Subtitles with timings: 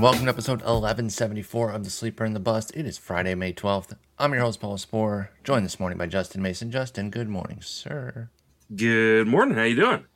[0.00, 2.72] And welcome to episode 1174 of The Sleeper and the Bust.
[2.74, 3.98] It is Friday, May 12th.
[4.18, 6.70] I'm your host, Paul Sporer, joined this morning by Justin Mason.
[6.70, 8.30] Justin, good morning, sir.
[8.74, 9.58] Good morning.
[9.58, 10.06] How you doing?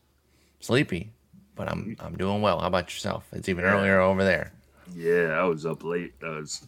[0.59, 1.13] Sleepy,
[1.55, 2.61] but I'm I'm doing well.
[2.61, 3.27] How about yourself?
[3.31, 4.55] It's even earlier over there.
[4.95, 6.15] Yeah, I was up late.
[6.25, 6.67] I was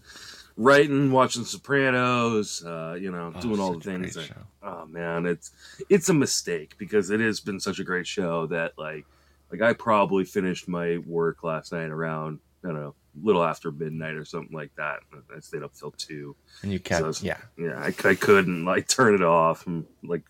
[0.58, 4.12] writing, watching Sopranos, uh, you know, Oh, doing all the things.
[4.16, 4.30] That,
[4.62, 5.52] oh man, it's
[5.88, 9.06] it's a mistake because it has been such a great show that like
[9.50, 14.14] like I probably finished my work last night around I don't know, little after midnight
[14.14, 15.00] or something like that.
[15.34, 16.36] I stayed up till two.
[16.62, 17.38] And you kept, So- yeah.
[17.58, 19.66] Yeah, I, I couldn't like turn it off.
[19.66, 20.22] I'm like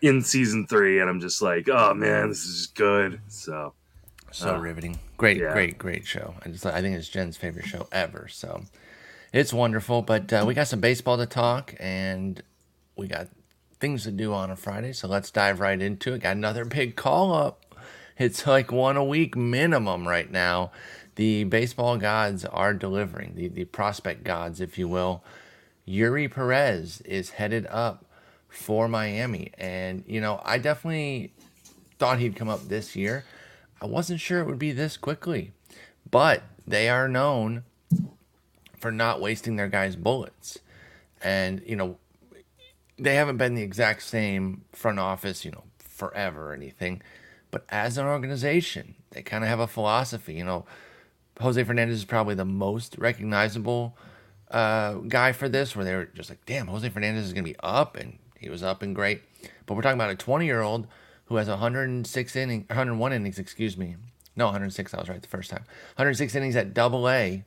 [0.00, 3.20] in season three, and I'm just like, oh man, this is good.
[3.28, 3.72] So
[4.30, 4.98] So Uh, riveting.
[5.16, 5.52] Great, yeah.
[5.52, 6.34] great, great show.
[6.44, 8.26] I just I think it's Jen's favorite show ever.
[8.28, 8.64] So
[9.32, 10.02] it's wonderful.
[10.02, 12.42] But uh, we got some baseball to talk and
[12.96, 13.28] we got
[13.78, 14.92] things to do on a Friday.
[14.92, 16.22] So let's dive right into it.
[16.22, 17.58] Got another big call up.
[18.18, 20.70] It's like one a week minimum right now.
[21.16, 25.22] The baseball gods are delivering, the, the prospect gods, if you will.
[25.86, 28.04] Eury Perez is headed up
[28.48, 29.52] for Miami.
[29.58, 31.32] And, you know, I definitely
[31.98, 33.24] thought he'd come up this year.
[33.80, 35.52] I wasn't sure it would be this quickly,
[36.10, 37.64] but they are known
[38.78, 40.58] for not wasting their guys' bullets.
[41.22, 41.98] And, you know,
[42.98, 47.02] they haven't been the exact same front office, you know, forever or anything.
[47.50, 50.34] But as an organization, they kind of have a philosophy.
[50.34, 50.64] You know,
[51.40, 53.96] Jose Fernandez is probably the most recognizable
[54.50, 57.50] uh, guy for this, where they were just like, damn, Jose Fernandez is going to
[57.50, 59.22] be up, and he was up and great.
[59.66, 60.86] But we're talking about a 20 year old
[61.26, 63.96] who has 106 innings, 101 innings, excuse me.
[64.36, 64.94] No, 106.
[64.94, 65.64] I was right the first time.
[65.96, 67.44] 106 innings at Double A.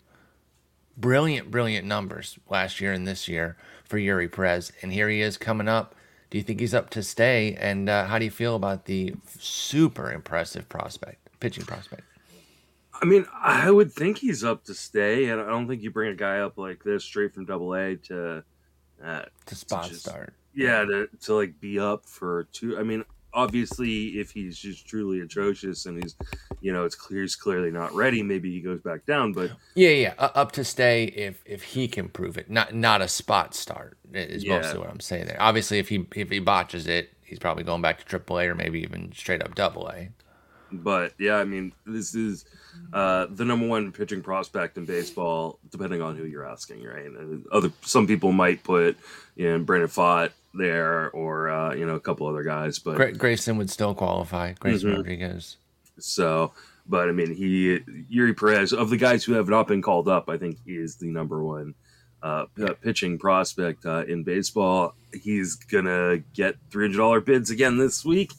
[0.98, 5.38] Brilliant, brilliant numbers last year and this year for Eury Perez, and here he is
[5.38, 5.94] coming up.
[6.30, 7.56] Do you think he's up to stay?
[7.60, 12.04] And uh, how do you feel about the super impressive prospect, pitching prospect?
[13.02, 16.12] I mean, I would think he's up to stay, and I don't think you bring
[16.12, 18.44] a guy up like this straight from Double A to,
[19.04, 20.34] uh, To spot just- start.
[20.54, 22.78] yeah, to, to like be up for two.
[22.80, 23.04] I mean,
[23.34, 26.16] obviously, if he's just truly atrocious and he's,
[26.62, 29.34] you know, it's clear he's clearly not ready, maybe he goes back down.
[29.34, 32.50] But Yeah, yeah, uh, up to stay if if he can prove it.
[32.50, 34.60] Not not a spot start is Yeah.
[34.62, 35.38] mostly what I'm saying there.
[35.42, 38.82] Obviously, if he if he botches it, he's probably going back to AAA or maybe
[38.82, 40.10] even straight up Double A.
[40.72, 42.46] but yeah, I mean, this is
[42.94, 47.06] uh, the number one pitching prospect in baseball, depending on who you're asking, right?
[47.06, 48.98] And other some people might put,
[49.36, 53.12] you know, Brandon Pfaadt there, or uh, you know, a couple other guys, but Gra-
[53.14, 54.54] Grayson would still qualify.
[54.54, 54.98] Grayson Mhm.
[54.98, 55.58] Rodriguez.
[56.00, 56.52] So,
[56.88, 57.80] but I mean, he
[58.12, 60.96] Eury Perez of the guys who have not been called up, I think he is
[60.96, 61.74] the number one
[62.24, 64.96] uh, p- pitching prospect uh, in baseball.
[65.14, 68.32] He's gonna get three hundred dollar bids again this week.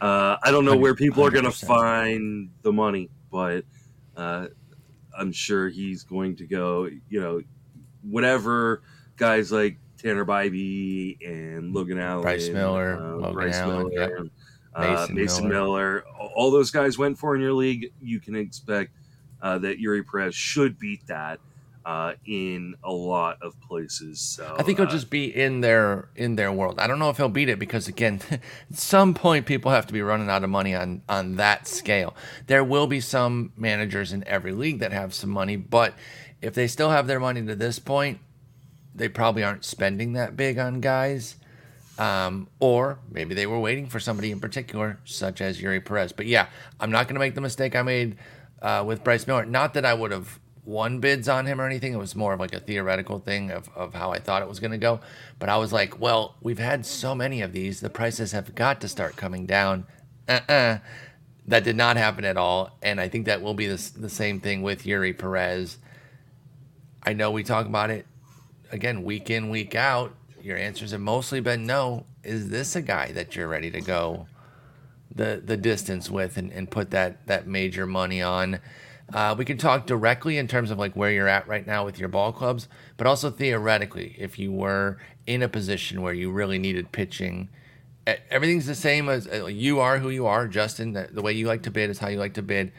[0.00, 3.64] Uh, I don't know where people are gonna find the money, but
[4.20, 4.48] uh,
[5.18, 6.88] I'm sure he's going to go.
[7.08, 7.42] You know,
[8.02, 8.82] whatever
[9.16, 14.32] guys like Tanner Bibee and Logan Allen, Bryce Miller, uh, Logan Bryce Allen, Miller, yep.
[14.74, 16.04] uh, Mason Mason, Miller.
[16.04, 16.04] Miller.
[16.36, 18.92] all those guys went for in your league, you can expect
[19.42, 21.40] uh, that Eury Perez should beat that
[21.84, 24.20] uh, in a lot of places.
[24.20, 26.78] So I think he'll uh, just be in their in their world.
[26.78, 28.40] I don't know if he'll beat it because again, at
[28.72, 32.14] some point people have to be running out of money on on that scale.
[32.46, 35.94] There will be some managers in every league that have some money, but
[36.42, 38.18] if they still have their money to this point,
[38.94, 41.36] they probably aren't spending that big on guys.
[41.98, 46.12] Um, or maybe they were waiting for somebody in particular, such as Eury Perez.
[46.12, 46.46] But yeah,
[46.80, 48.16] I'm not going to make the mistake I made
[48.62, 49.44] uh, with Bryce Miller.
[49.44, 51.92] Not that I would have won bids on him or anything.
[51.92, 54.60] It was more of like a theoretical thing of, of how I thought it was
[54.60, 55.00] going to go.
[55.38, 57.80] But I was like, well, we've had so many of these.
[57.80, 59.86] The prices have got to start coming down.
[60.28, 60.78] Uh-uh.
[61.48, 62.78] That did not happen at all.
[62.82, 65.78] And I think that will be the, the same thing with Eury Perez.
[67.02, 68.06] I know we talk about it
[68.70, 73.12] again week in week out your answers have mostly been no is this a guy
[73.12, 74.26] that you're ready to go
[75.14, 78.60] the the distance with and, and put that that major money on
[79.14, 81.98] uh, we can talk directly in terms of like where you're at right now with
[81.98, 86.58] your ball clubs but also theoretically if you were in a position where you really
[86.58, 87.48] needed pitching
[88.30, 91.46] everything's the same as uh, you are who you are justin the, the way you
[91.46, 92.72] like to bid is how you like to bid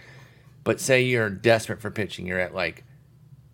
[0.63, 2.83] but say you're desperate for pitching you're at like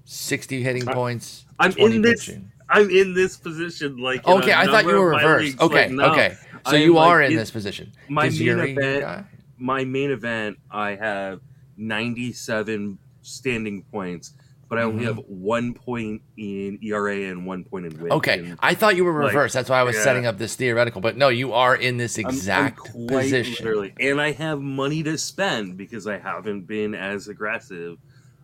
[0.05, 2.25] 60 hitting I- points I'm 20 in this.
[2.25, 2.51] pitching.
[2.69, 3.97] I'm in this position.
[3.97, 5.59] Like Okay, I thought you were reversed.
[5.59, 6.35] Okay, Like, no, okay.
[6.67, 7.91] So I am, you like, are in this position.
[8.09, 9.23] my main event- guy?
[9.57, 11.39] My main event, I have
[11.77, 14.33] 97 standing points,
[14.69, 15.07] but I only Mhm.
[15.07, 18.11] have one point in ERA and one point in win.
[18.11, 19.53] Okay, And I thought you were like, reversed.
[19.53, 20.03] That's why I was yeah.
[20.03, 21.01] setting up this theoretical.
[21.01, 23.65] But no, you are in this I'm- I'm exact quite position.
[23.65, 27.97] literally- and I have money to spend because I haven't been as aggressive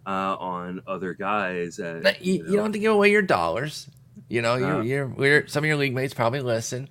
[0.06, 1.80] uh, on other guys.
[1.80, 2.52] At, you, you, know.
[2.56, 3.88] don't have to give away your dollars.
[4.28, 6.90] You know, you're, we're, some of your league mates probably listen.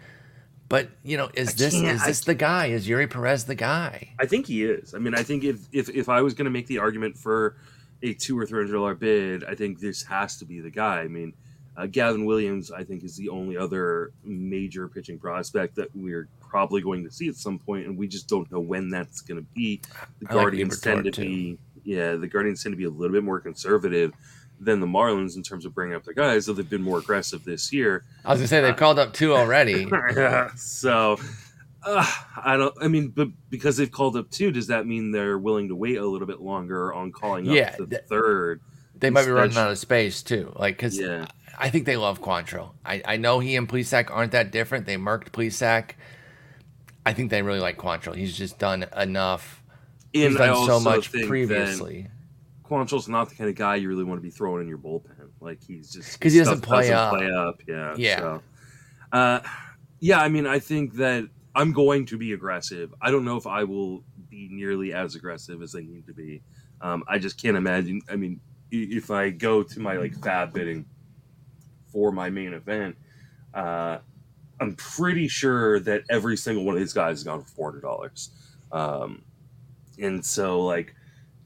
[0.72, 2.68] But you know, is I this is this the guy?
[2.68, 4.08] Is Eury Perez the guy?
[4.18, 4.94] I think he is.
[4.94, 7.58] I mean, I think if if, if I was going to make the argument for
[8.02, 11.00] a two or three hundred dollar bid, I think this has to be the guy.
[11.00, 11.34] I mean,
[11.76, 16.80] uh, Gavin Williams, I think, is the only other major pitching prospect that we're probably
[16.80, 19.46] going to see at some point, and we just don't know when that's going to
[19.52, 19.82] be.
[20.20, 21.20] The I like Guardians tend to too.
[21.20, 24.14] be, yeah, the Guardians tend to be a little bit more conservative
[24.64, 27.44] than the Marlins in terms of bringing up their guys, though they've been more aggressive
[27.44, 28.04] this year.
[28.24, 29.88] I was gonna say they've called up two already.
[30.56, 31.18] so
[31.84, 32.06] uh,
[32.44, 32.74] I don't.
[32.80, 35.96] I mean, but because they've called up two, does that mean they're willing to wait
[35.96, 38.60] a little bit longer on calling up Yeah, the that- third?
[38.94, 40.52] They might be running out of space too.
[40.54, 41.26] Like, cause Yeah,
[41.58, 42.70] I think they love Quantrill.
[42.86, 44.86] I, I know he and Plesac aren't that different.
[44.86, 45.92] They marked Plesac.
[47.04, 48.14] I think they really like Quantrill.
[48.14, 49.60] He's just done enough.
[50.12, 52.06] He's and done so much previously.
[52.72, 55.28] Quantrill's not the kind of guy you really want to be throwing in your bullpen.
[55.40, 57.14] Like he's just because he doesn't play up.
[57.14, 57.60] play up.
[57.68, 58.18] Yeah, Yeah.
[58.18, 58.42] So,
[59.12, 59.40] uh,
[60.00, 60.20] yeah.
[60.20, 62.94] I mean, I think that I'm going to be aggressive.
[63.02, 66.42] I don't know if I will be nearly as aggressive as I need to be.
[66.80, 68.00] Um, I just can't imagine.
[68.08, 68.40] I mean,
[68.70, 70.86] if I go to my like fab bidding
[71.92, 72.96] for my main event,
[73.52, 73.98] uh,
[74.60, 77.82] I'm pretty sure that every single one of these guys has gone for four hundred
[77.82, 78.30] dollars.
[78.72, 79.22] Um,
[79.98, 80.94] and so like,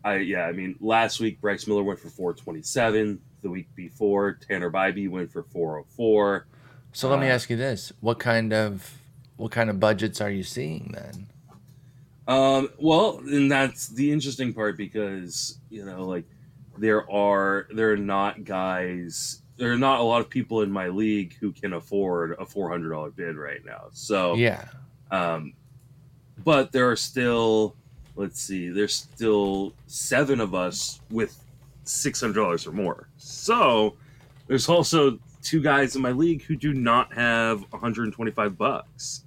[0.07, 3.21] I yeah, I mean, last week Bryce Miller went for four twenty seven.
[3.43, 6.47] The week before, Tanner Bibee went for four oh four.
[6.93, 8.99] So let me Uh, ask you this: what kind of
[9.37, 11.27] what kind of budgets are you seeing then?
[12.29, 16.25] Um, well, and that's the interesting part because you know, like
[16.79, 20.89] there are there are not guys, there are not a lot of people in my
[20.89, 23.89] league who can afford a four hundred dollar bid right now.
[23.93, 24.65] So Yeah,
[25.11, 25.55] um,
[26.45, 27.77] but there are still,
[28.17, 31.39] let's see, there's still seven of us with
[31.85, 33.09] six hundred dollars or more.
[33.17, 33.97] So
[34.49, 39.25] there's also two guys in my league who do not have 125 bucks.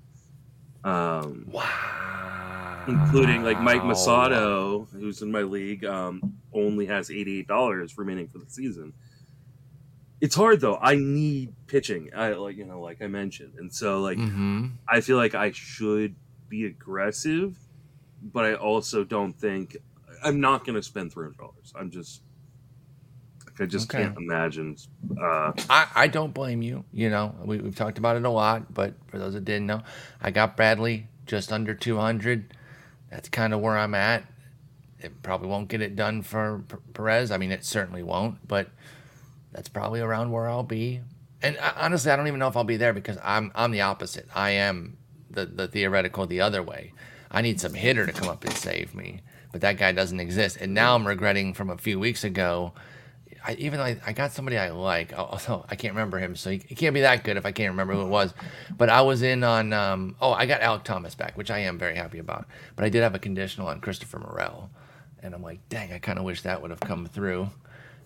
[0.83, 2.83] Um, wow.
[2.87, 8.27] including like Mike Masato, who's in my league, um, only has eighty eight dollars remaining
[8.29, 8.93] for the season.
[10.21, 10.77] It's hard though.
[10.81, 12.09] I need pitching.
[12.15, 15.51] I like you know, like I mentioned, and so like hmm I feel like I
[15.51, 16.15] should
[16.47, 17.57] be aggressive,
[18.21, 19.77] but I also don't think
[20.23, 21.73] I'm not going to spend three hundred dollars.
[21.75, 22.23] I'm just
[23.45, 23.89] like, I just Okay.
[23.89, 24.77] can't imagine.
[25.21, 26.85] Uh, I, I don't blame you.
[26.93, 29.81] You know, we, we've talked about it a lot, but for those that didn't know,
[30.21, 32.53] I got Bradley just under 200.
[33.11, 34.25] That's kind of where I'm at.
[34.99, 37.31] It probably won't get it done for P- Perez.
[37.31, 38.69] I mean, it certainly won't, but
[39.51, 41.01] that's probably around where I'll be.
[41.41, 43.81] And I, honestly, I don't even know if I'll be there because I'm I'm the
[43.81, 44.27] opposite.
[44.35, 44.97] I am
[45.29, 46.93] the the theoretical the other way.
[47.31, 49.21] I need some hitter to come up and save me,
[49.51, 50.57] but that guy doesn't exist.
[50.57, 52.73] And now I'm regretting from a few weeks ago.
[53.45, 56.49] I, even though I, I got somebody I like, although I can't remember him, so
[56.49, 58.33] he, he can't be that good if I can't remember who it was.
[58.75, 61.77] But I was in on, um, oh, I got Alek Thomas back, which I am
[61.77, 62.47] very happy about.
[62.75, 64.69] But I did have a conditional on Christopher Morel,
[65.23, 67.49] and I'm like, dang, I kind of wish that would have come through.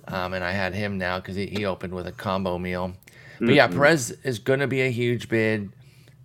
[0.08, 2.94] Um, and I had him now because he, he opened with a combo meal.
[3.40, 5.72] But yeah, Perez is going to be a huge bid.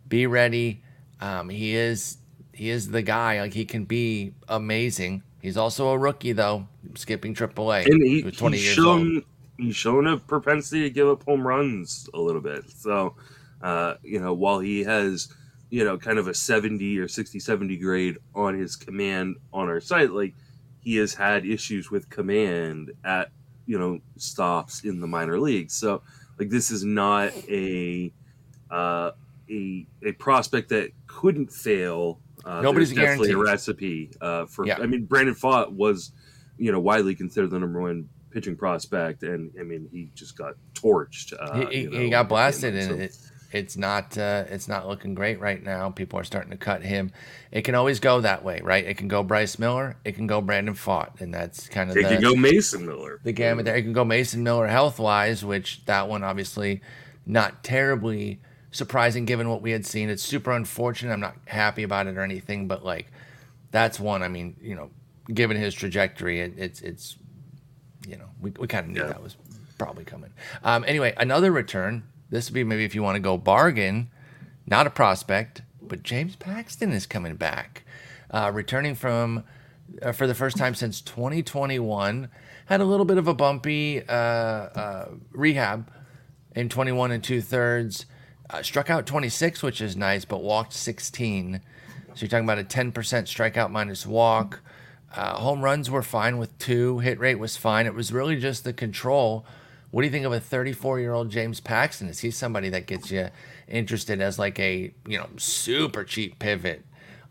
[0.08, 0.82] Be ready.
[1.20, 2.18] Um, he is
[2.58, 3.40] he is the guy.
[3.40, 5.22] Like he can be amazing.
[5.40, 7.86] He's also a rookie though, skipping AAA.
[7.86, 9.24] and he, was 20 he's years shown old.
[9.58, 12.68] he's shown a propensity to give up home runs a little bit.
[12.68, 13.14] So,
[13.62, 15.32] uh, you know, while he has
[15.70, 19.80] you know kind of a 70 or 60 70 grade on his command on our
[19.80, 20.34] site, like
[20.80, 23.30] he has had issues with command at
[23.66, 25.74] you know stops in the minor leagues.
[25.74, 26.02] So,
[26.40, 28.12] like this is not a
[28.68, 29.12] uh,
[29.48, 32.18] a a prospect that couldn't fail.
[32.48, 34.66] Uh, Nobody's definitely a recipe uh, for.
[34.66, 34.78] Yeah.
[34.80, 36.12] I mean, Brandon Pfaadt was,
[36.56, 40.54] you know, widely considered the number one pitching prospect, and I mean, he just got
[40.72, 41.34] torched.
[41.38, 43.16] Uh, he, you know, he got blasted, and so- it,
[43.50, 45.90] it's not uh, it's not looking great right now.
[45.90, 47.12] People are starting to cut him.
[47.50, 48.84] It can always go that way, right?
[48.84, 52.04] It can go Bryce Miller, it can go Brandon Pfaadt, and that's kind of It
[52.04, 53.20] the, could go Mason Miller.
[53.24, 53.76] the gamut there.
[53.76, 56.80] It can go Mason Miller health wise, which that one obviously
[57.26, 60.08] not terribly surprising given what we had seen.
[60.10, 61.12] It's super unfortunate.
[61.12, 63.06] I'm not happy about it or anything, but like
[63.70, 64.22] that's one.
[64.22, 64.90] I mean, you know,
[65.32, 67.16] given his trajectory, it, it's it's
[68.06, 69.08] you know we, we kind of knew Yeah.
[69.08, 69.36] that was
[69.78, 70.30] probably coming.
[70.64, 72.04] Um, anyway, another return.
[72.30, 74.10] This would be maybe if you want to go bargain,
[74.66, 77.84] not a prospect, but James Paxton is coming back,
[78.30, 79.44] uh, returning from
[80.02, 82.28] uh, for the first time since 2021.
[82.66, 85.90] Had a little bit of a bumpy uh, uh, rehab
[86.54, 88.04] in 21 and two thirds.
[88.50, 91.60] Uh, struck out 26, which is nice, but walked 16.
[92.14, 94.60] So you're talking about a 10% strikeout minus walk.
[95.14, 96.98] Uh, home runs were fine with two.
[96.98, 97.86] Hit rate was fine.
[97.86, 99.46] It was really just the control.
[99.90, 102.08] What do you think of a 34 year old James Paxton?
[102.08, 103.28] Is he somebody that gets you
[103.68, 106.84] interested as like a you know super cheap pivot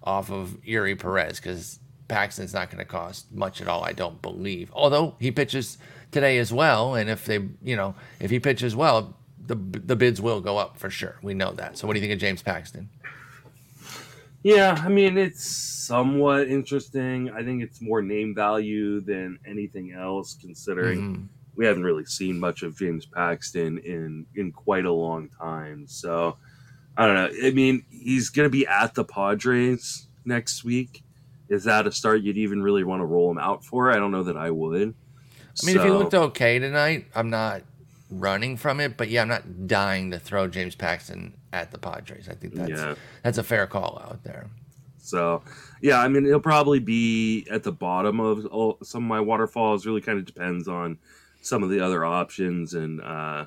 [0.03, 1.39] off of Eury Perez?
[1.39, 4.71] Because Paxton's not going to cost much at all, I don't believe.
[4.73, 5.77] Although he pitches
[6.11, 9.15] today as well, and if they you know if he pitches well,
[9.47, 11.17] the the bids will go up for sure.
[11.21, 11.77] We know that.
[11.77, 12.89] So what do you think of James Paxton?
[14.43, 17.31] Yeah, I mean it's somewhat interesting.
[17.31, 21.23] I think it's more name value than anything else, considering mm-hmm.
[21.55, 25.87] we haven't really seen much of James Paxton in in quite a long time.
[25.87, 26.37] So
[26.97, 27.47] I don't know.
[27.47, 31.03] I mean, he's going to be at the Padres next week.
[31.49, 33.91] Is that a start you'd even really want to roll him out for?
[33.91, 34.93] I don't know that I would.
[35.61, 37.63] I mean, so, if he looked okay tonight, I'm not
[38.09, 42.29] running from it, but yeah, I'm not dying to throw James Paxton at the Padres.
[42.29, 42.95] I think that's yeah.
[43.23, 44.47] that's a fair call out there.
[44.99, 45.41] So,
[45.81, 49.85] yeah, I mean, he'll probably be at the bottom of all, some of my waterfalls.
[49.85, 50.97] Really, kind of depends on
[51.41, 53.45] some of the other options, and uh,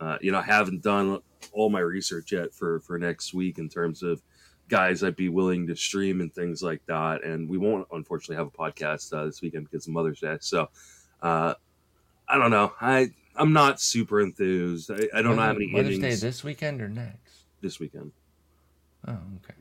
[0.00, 1.20] uh, you know, I haven't done
[1.52, 4.22] all my research yet for for next week in terms of
[4.68, 7.24] guys I'd be willing to stream and things like that.
[7.24, 10.36] And we won't, unfortunately, have a podcast uh, this weekend because of Mother's Day.
[10.40, 10.68] So,
[11.22, 11.54] uh,
[12.28, 12.72] I don't know.
[12.80, 14.90] I I'm not super enthused.
[14.90, 15.98] I, I don't know how many Mother's.
[15.98, 17.44] Day this weekend or next?
[17.62, 18.12] This weekend.
[19.08, 19.54] Oh, okay.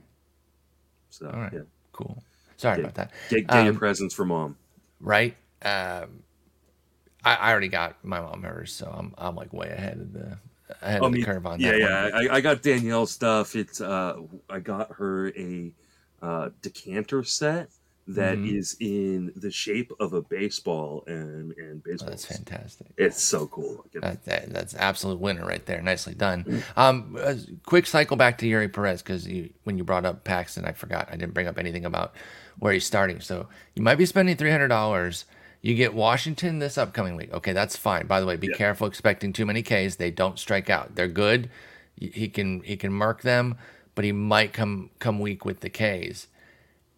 [1.09, 1.61] So, all right, yeah.
[1.93, 2.21] cool.
[2.57, 3.11] Sorry get, about that.
[3.29, 4.57] Get, get um, your presents for mom.
[4.99, 5.35] Right.
[5.61, 6.23] Um,
[7.23, 10.37] I, I already got my mom hers, so I'm I'm like way ahead of the
[10.81, 11.79] ahead oh, of the curve on yeah, that.
[11.79, 12.31] Yeah, yeah.
[12.31, 13.55] I, I got Danielle stuff.
[13.55, 14.17] It's uh,
[14.49, 15.73] I got her a
[16.21, 17.69] uh, decanter set
[18.09, 18.57] that mm-hmm.
[18.57, 22.07] is in the shape of a baseball and and baseball.
[22.07, 22.87] Oh, that's fantastic.
[22.97, 23.85] It's so cool.
[23.93, 25.79] That, that, that's absolute winner right there.
[25.81, 26.43] Nicely done.
[26.43, 26.79] Mm-hmm.
[26.79, 29.27] Um, quick cycle back to Eury Perez because
[29.63, 32.15] when you brought up Paxton, I forgot I didn't bring up anything about
[32.57, 33.21] where he's starting.
[33.21, 35.25] So you might be spending three hundred dollars.
[35.61, 37.31] You get Washington this upcoming week.
[37.31, 38.07] Okay, that's fine.
[38.07, 38.55] By the way, be yeah.
[38.55, 39.95] careful expecting too many Ks.
[39.95, 40.95] They don't strike out.
[40.95, 41.49] They're good.
[41.95, 43.55] He can he can mark them,
[43.93, 46.27] but he might come come weak with the Ks.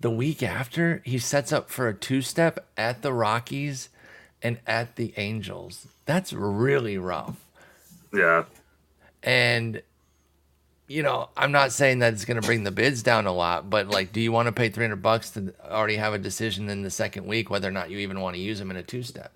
[0.01, 3.89] The week after, he sets up for a two step at the Rockies
[4.41, 5.87] and at the Angels.
[6.05, 7.37] That's really rough.
[8.11, 8.45] Yeah.
[9.21, 9.83] And,
[10.87, 13.69] you know, I'm not saying that it's going to bring the bids down a lot,
[13.69, 16.81] but like, do you want to pay 300 bucks to already have a decision in
[16.81, 19.03] the second week whether or not you even want to use them in a two
[19.03, 19.31] step?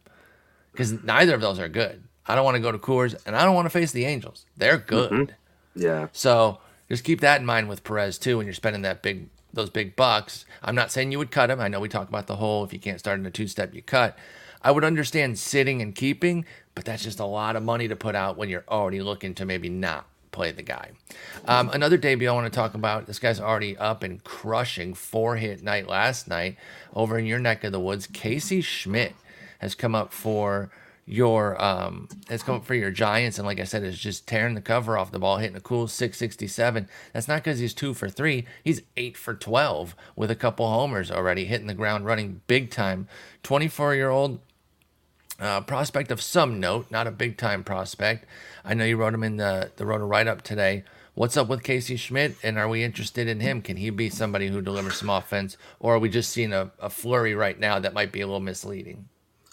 [0.72, 2.04] Because neither of those are good.
[2.26, 4.48] I don't want to go to Coors and I don't want to face the Angels.
[4.58, 5.12] They're good.
[5.12, 5.82] Mm-hmm.
[5.82, 6.08] Yeah.
[6.12, 9.70] So just keep that in mind with Perez too when you're spending that big those
[9.70, 10.46] big bucks.
[10.62, 11.60] I'm not saying you would cut him.
[11.60, 13.74] I know we talk about the whole if you can't start in a two step,
[13.74, 14.18] you cut.
[14.62, 18.16] I would understand sitting and keeping, but that's just a lot of money to put
[18.16, 20.92] out when you're already looking to maybe not play the guy.
[21.48, 23.06] Um, another debut I want to talk about.
[23.06, 26.58] This guy's already up and crushing four hit night last night
[26.94, 28.08] over in your neck of the woods.
[28.08, 29.16] Casey Schmitt
[29.60, 30.70] has come up for
[31.06, 32.08] your um
[32.44, 35.12] come up for your Giants and like I said is just tearing the cover off
[35.12, 38.46] the ball hitting a cool 667 that's not because he's two for three.
[38.64, 43.08] He's eight for 12 with a couple homers already hitting the ground running big time.
[43.44, 44.40] 24 year old
[45.40, 48.26] uh, prospect of some note not a big time prospect.
[48.64, 50.84] I know you wrote him in the the wrote a write up today.
[51.14, 53.62] What's up with Casey Schmitt, and are we interested in him?
[53.62, 56.90] Can he be somebody who delivers some offense or are we just seeing a, a
[56.90, 59.08] flurry right now that might be a little misleading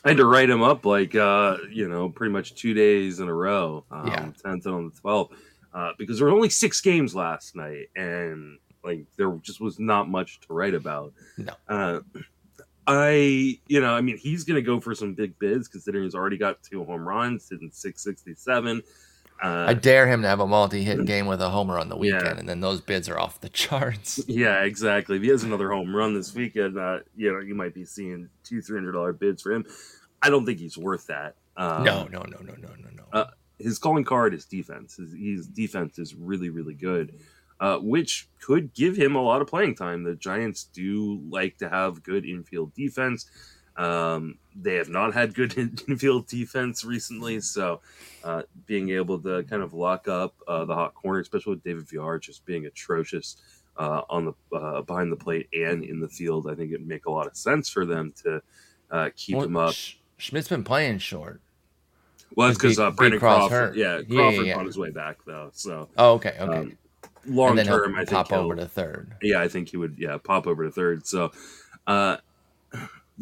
[0.05, 3.29] I had to write him up like uh, you know, pretty much two days in
[3.29, 3.85] a row.
[3.91, 5.33] Um, yeah, tenth and on the twelfth,
[5.73, 10.09] uh, because there were only six games last night, and like there just was not
[10.09, 11.13] much to write about.
[11.39, 11.53] No.
[11.69, 12.01] Uh,
[12.87, 16.17] I, you know, I mean, he's going to go for some big bids considering he's
[16.17, 18.83] already got two home runs, hitting 667.
[19.43, 22.23] Uh, I dare him to have a multi-hit game with a homer on the weekend,
[22.25, 22.39] yeah.
[22.39, 24.21] and then those bids are off the charts.
[24.29, 25.17] Yeah, exactly.
[25.17, 28.29] If he has another home run this weekend, uh, you know, you might be seeing
[28.45, 29.67] two, three hundred dollar bids for him.
[30.23, 31.35] I don't think he's worth that.
[31.57, 33.03] Um, no, no, no, no, no, no, no.
[33.13, 33.27] Uh,
[33.59, 34.97] his calling card is defense.
[34.97, 37.15] His, his defense is really, really good,
[37.61, 40.05] uh, which could give him a lot of playing time.
[40.05, 43.27] The Giants do like to have good infield defense.
[43.77, 45.57] Um, they have not had good
[45.89, 47.81] infield defense recently, so
[48.25, 51.89] uh, being able to kind of lock up uh, the hot corner, especially with David
[51.89, 53.37] Villar just being atrocious
[53.77, 57.07] uh, on the uh, behind the plate and in the field, I think it'd make
[57.07, 58.43] a lot of sense for them to
[58.91, 59.73] uh, keep well, him up.
[59.73, 61.41] Sch- Schmitt's been playing short.
[62.35, 64.57] Well, that's because uh, Brandon Crawford, yeah, Crawford yeah, yeah, yeah.
[64.57, 65.51] on his way back though.
[65.53, 66.59] So, oh, okay, okay.
[66.59, 66.79] Um,
[67.27, 69.17] long term, I think pop over to third.
[69.23, 69.97] Yeah, I think he would.
[69.99, 71.07] Yeah, pop over to third.
[71.07, 71.33] So,
[71.87, 72.19] uh,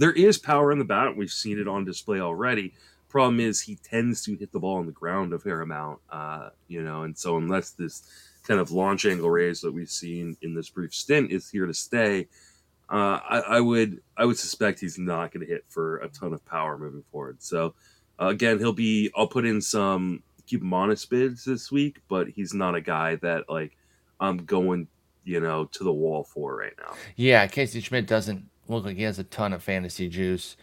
[0.00, 1.14] there is power in the bat.
[1.14, 2.73] We've seen it on display already.
[3.11, 6.49] Problem is, he tends to hit the ball on the ground a fair amount, uh,
[6.69, 8.09] you know, and so unless this
[8.42, 11.75] kind of launch angle raise that we've seen in this brief stint is here to
[11.75, 12.28] stay,
[12.88, 16.33] uh, I, I, would I would suspect he's not going to hit for a ton
[16.33, 17.42] of power moving forward.
[17.42, 17.75] So
[18.19, 19.11] uh, again, he'll be.
[19.14, 23.16] I'll put in some keep him honest bids this week, but he's not a guy
[23.16, 23.76] that like
[24.19, 24.88] I'm going
[25.25, 26.95] you know to the wall for right now.
[27.16, 30.56] Yeah, Casey Schmidt doesn't look like he has a ton of fantasy juice.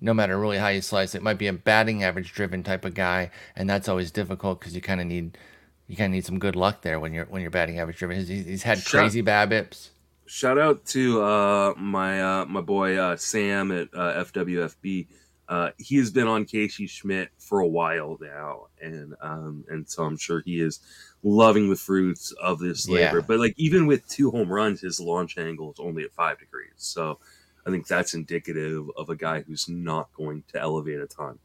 [0.00, 2.94] No matter really how you slice it, might be a batting average driven type of
[2.94, 5.38] guy, and that's always difficult because you kind of need
[5.86, 8.16] you kind of need some good luck there when you're when you're batting average driven.
[8.16, 9.90] He's, he's had crazy BABIPs.
[10.26, 15.06] Shout out to uh, my uh, my boy uh, Sam at uh, FWFB.
[15.46, 20.04] Uh, he has been on Casey Schmitt for a while now, and um, and so
[20.04, 20.80] I'm sure he is
[21.22, 23.18] loving the fruits of this labor.
[23.18, 23.24] Yeah.
[23.26, 26.72] But like even with two home runs, his launch angle is only at five degrees.
[26.76, 27.18] So
[27.66, 31.38] I think that's indicative of a guy who's not going to elevate a ton.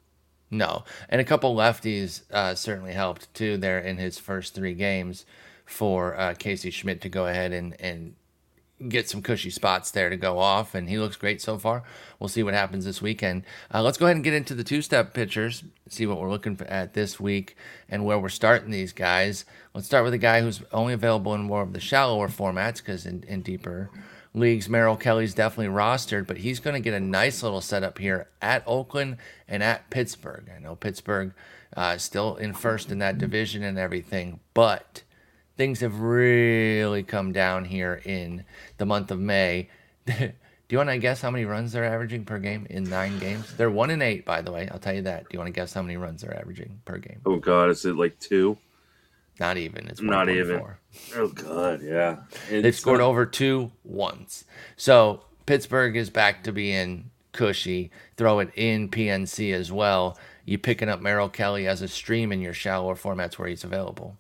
[0.51, 5.25] No, and a couple lefties uh, certainly helped too there in his first three games
[5.65, 8.15] for uh, Casey Schmitt to go ahead and and
[8.88, 11.83] get some cushy spots there to go off, and he looks great so far.
[12.17, 13.43] We'll see what happens this weekend.
[13.73, 16.93] Uh, let's go ahead and get into the two-step pitchers, see what we're looking at
[16.93, 17.57] this week
[17.89, 19.43] and where we're starting these guys.
[19.73, 23.05] Let's start with a guy who's only available in more of the shallower formats because
[23.05, 23.89] in, in deeper
[24.33, 28.27] leagues, Merrill Kelly's definitely rostered, but he's going to get a nice little setup here
[28.41, 29.17] at Oakland
[29.48, 30.50] and at Pittsburgh.
[30.55, 31.33] I know Pittsburgh
[31.75, 35.03] uh, still in first in that division and everything, but
[35.57, 38.45] things have really come down here in
[38.77, 39.69] the month of May.
[40.07, 43.51] Do you want to guess how many runs they're averaging per game in nine games?
[43.57, 44.69] They're one and eight, by the way.
[44.71, 45.24] I'll tell you that.
[45.24, 47.21] Do you want to guess how many runs they're averaging per game?
[47.25, 48.55] Oh God, is it like two?
[49.39, 49.88] Not even.
[49.88, 50.62] It's not even.
[51.15, 52.17] Oh God, yeah.
[52.50, 54.43] It's They've scored over two once.
[54.75, 57.91] So Pittsburgh is back to being cushy.
[58.17, 60.17] Throw it in PNC as well.
[60.46, 64.18] You picking up Merrill Kelly as a stream in your shallower formats where he's available.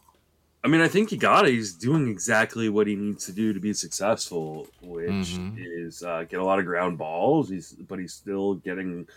[0.63, 1.51] I mean, I think he got it.
[1.51, 5.57] He's doing exactly what he needs to do to be successful, which mm-hmm.
[5.57, 7.49] is uh, get a lot of ground balls.
[7.49, 9.07] He's but he's still getting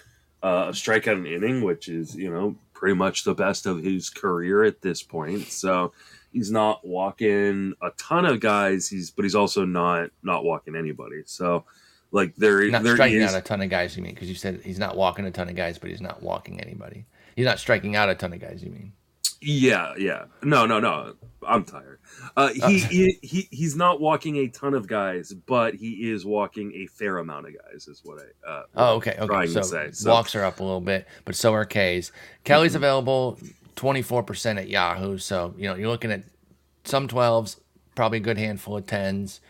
[0.42, 4.10] uh, a strikeout an inning, which is you know pretty much the best of his
[4.10, 5.46] career at this point.
[5.52, 5.92] So
[6.32, 8.88] he's not walking a ton of guys.
[8.88, 11.22] He's but he's also not not walking anybody.
[11.24, 11.64] So
[12.10, 13.96] like there, not there striking is, out a ton of guys.
[13.96, 16.24] You mean because you said he's not walking a ton of guys, but he's not
[16.24, 17.06] walking anybody.
[17.36, 18.64] He's not striking out a ton of guys.
[18.64, 18.92] You mean?
[19.42, 20.24] Yeah, yeah.
[20.42, 21.14] No, no, no.
[21.46, 21.98] I'm tired.
[22.36, 22.68] Uh, he, oh.
[22.68, 27.18] he, he he's not walking a ton of guys, but he is walking a fair
[27.18, 27.88] amount of guys.
[27.88, 28.48] Is what I.
[28.48, 29.46] Uh, oh, okay, okay.
[29.46, 32.12] So, so, walks are up a little bit, but so are K's.
[32.44, 32.76] Kelly's mm-hmm.
[32.76, 33.38] available
[33.74, 35.18] 24 percent at Yahoo.
[35.18, 36.22] So you know you're looking at
[36.84, 37.58] some 12s,
[37.94, 39.40] probably a good handful of 10s.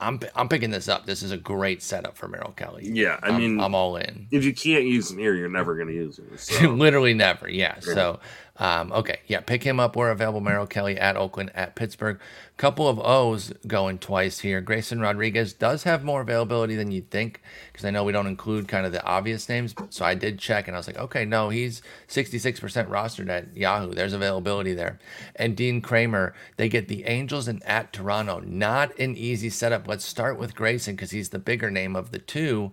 [0.00, 1.06] I'm I'm picking this up.
[1.06, 2.90] This is a great setup for Merrill Kelly.
[2.92, 4.26] Yeah, I I'm, mean, I'm all in.
[4.32, 6.28] If you can't use him here, you're never going to use him.
[6.36, 6.70] So.
[6.70, 7.48] Literally never.
[7.48, 7.76] Yeah.
[7.76, 7.94] yeah.
[7.94, 8.20] So
[8.56, 9.96] um, okay, yeah, pick him up.
[9.96, 10.42] We're available.
[10.42, 12.20] Merrill Kelly at Oakland, at Pittsburgh.
[12.58, 14.60] Couple of O's going twice here.
[14.60, 17.40] Grayson Rodriguez does have more availability than you'd think
[17.72, 19.74] because I know we don't include kind of the obvious names.
[19.88, 23.94] So I did check and I was like, okay, no, he's 66% rostered at Yahoo.
[23.94, 24.98] There's availability there.
[25.34, 28.40] And Dean Kremer, they get the Angels and at Toronto.
[28.40, 29.88] Not an easy setup.
[29.88, 32.70] Let's start with Grayson because he's the bigger name of the two.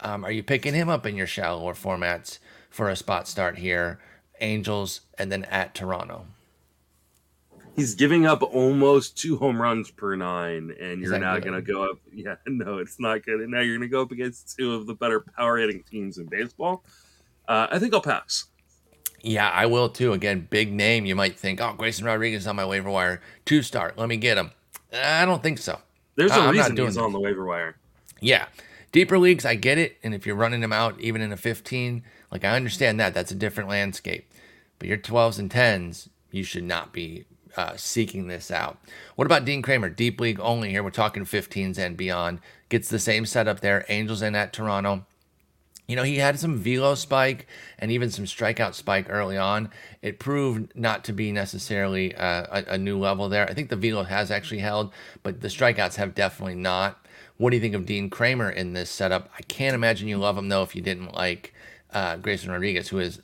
[0.00, 4.00] Um, are you picking him up in your shallower formats for a spot start here?
[4.42, 6.26] Angels, and then at Toronto.
[7.74, 11.84] He's giving up almost two home runs per nine, and you're now going to go
[11.90, 11.98] up.
[12.14, 13.40] Yeah, no, it's not good.
[13.40, 16.18] And now you're going to go up against two of the better power hitting teams
[16.18, 16.84] in baseball.
[17.48, 18.44] Uh, I think I'll pass.
[19.22, 20.12] Yeah, I will too.
[20.12, 21.06] Again, big name.
[21.06, 23.96] You might think, oh, Grayson Rodriguez on my waiver wire, two start.
[23.96, 24.50] Let me get him.
[24.92, 25.78] I don't think so.
[26.16, 27.76] There's a uh, reason he's on the waiver wire.
[28.20, 28.46] Yeah,
[28.90, 29.96] deeper leagues, I get it.
[30.02, 33.14] And if you're running him out even in a 15, like I understand that.
[33.14, 34.28] That's a different landscape.
[34.82, 37.24] But your 12s and 10s, you should not be
[37.56, 38.78] uh, seeking this out.
[39.14, 39.88] What about Dean Kremer?
[39.88, 40.82] Deep league only here.
[40.82, 42.40] We're talking 15s and beyond.
[42.68, 43.84] Gets the same setup there.
[43.88, 45.06] Angels in at Toronto.
[45.86, 47.46] You know, he had some velo spike
[47.78, 49.70] and even some strikeout spike early on.
[50.02, 53.48] It proved not to be necessarily uh, a, a, new level there.
[53.48, 54.92] I think the velo has actually held,
[55.22, 57.06] but the strikeouts have definitely not.
[57.36, 59.30] What do you think of Dean Kremer in this setup?
[59.38, 61.54] I can't imagine you love him though if you didn't like
[61.92, 63.20] uh, Grayson Rodriguez, who is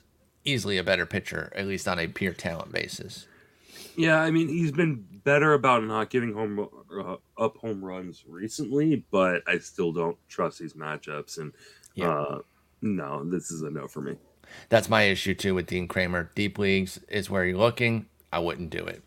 [0.49, 3.27] easily a better pitcher, at least on a pure talent basis.
[3.97, 9.05] Yeah, I mean he's been better about not giving home uh, up home runs recently,
[9.11, 11.39] but I still don't trust these matchups.
[11.39, 11.53] And
[11.95, 12.11] yeah.
[12.11, 12.39] uh,
[12.81, 14.17] no, this is a no for me.
[14.69, 16.31] That's my issue too with Dean Kremer.
[16.35, 18.07] Deep leagues is where you're looking.
[18.33, 19.03] I wouldn't do it.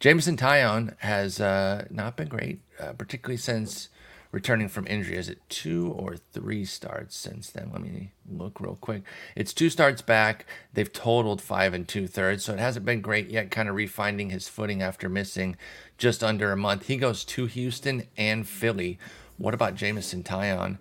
[0.00, 3.88] Jameson Taillon has uh, not been great, uh, particularly since
[4.32, 5.16] returning from injury.
[5.16, 7.70] Is it two or three starts since then?
[7.72, 9.02] Let me look real quick.
[9.36, 10.46] It's two starts back.
[10.72, 14.30] They've totaled five and two thirds, so it hasn't been great yet, kind of refinding
[14.30, 15.56] his footing after missing
[15.98, 16.86] just under a month.
[16.88, 18.98] He goes to Houston and Philly.
[19.36, 20.78] what about Jameson Taillon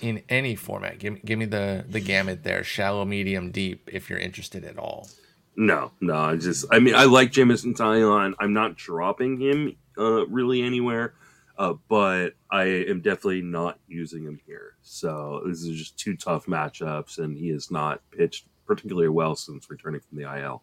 [0.00, 0.98] in any format?
[0.98, 5.08] Give, give me the, the gamut there shallow, medium, deep, if you're interested at all.
[5.56, 8.34] No, no, I just, I mean, I like Jameson Taillon.
[8.38, 11.14] I'm not dropping him uh, really anywhere,
[11.60, 14.76] uh, but I am definitely not using him here.
[14.80, 19.68] So this is just two tough matchups, and he has not pitched particularly well since
[19.68, 20.62] returning from the IL.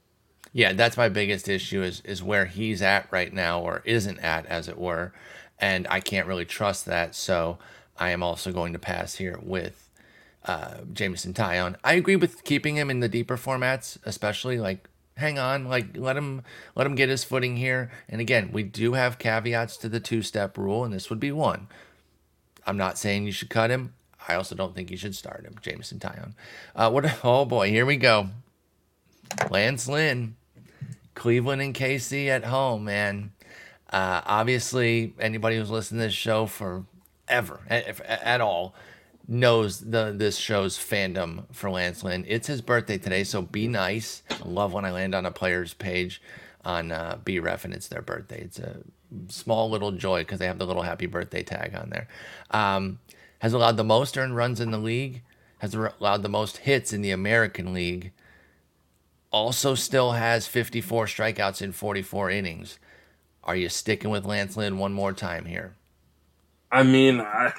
[0.53, 4.47] Yeah, that's my biggest issue is is where he's at right now or isn't at
[4.47, 5.13] as it were,
[5.59, 7.13] and I can't really trust that.
[7.13, 7.59] So
[7.95, 9.91] I am also going to pass here with
[10.45, 11.75] uh, Jameson Taillon.
[11.83, 16.15] I agree with keeping him in the deeper formats, especially like hang on, like let
[16.15, 16.43] him
[16.75, 17.91] let him get his footing here.
[18.07, 21.31] And again, we do have caveats to the two step rule, and this would be
[21.31, 21.67] one.
[22.65, 23.93] I'm not saying you should cut him.
[24.27, 26.33] I also don't think you should start him, Jameson Taillon.
[26.75, 27.05] Uh, what?
[27.23, 28.29] Oh boy, here we go.
[29.49, 30.35] Lance Lynn,
[31.15, 33.31] Cleveland and KC at home, man.
[33.91, 38.75] Uh, obviously, anybody who's listened to this show forever, at, at all,
[39.27, 42.25] knows the this show's fandom for Lance Lynn.
[42.27, 44.23] It's his birthday today, so be nice.
[44.31, 46.21] I love when I land on a player's page
[46.63, 48.41] on uh, BREF and it's their birthday.
[48.41, 48.77] It's a
[49.27, 52.07] small little joy because they have the little happy birthday tag on there.
[52.51, 52.99] Um,
[53.39, 55.21] has allowed the most earned runs in the league,
[55.59, 58.11] has allowed the most hits in the American League,
[59.31, 62.79] also still has 54 strikeouts in 44 innings.
[63.43, 65.75] Are you sticking with Lance Lynn one more time here?
[66.71, 67.53] I mean, I,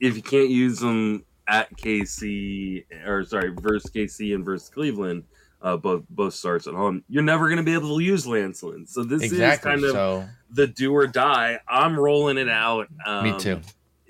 [0.00, 5.24] if you can't use them at KC or sorry, versus KC and versus Cleveland,
[5.62, 8.62] uh, both both starts at home, you're never going to be able to use Lance
[8.62, 8.86] Lynn.
[8.86, 9.72] So this exactly.
[9.72, 11.60] is kind of so, the do or die.
[11.68, 12.88] I'm rolling it out.
[13.04, 13.60] Um, me too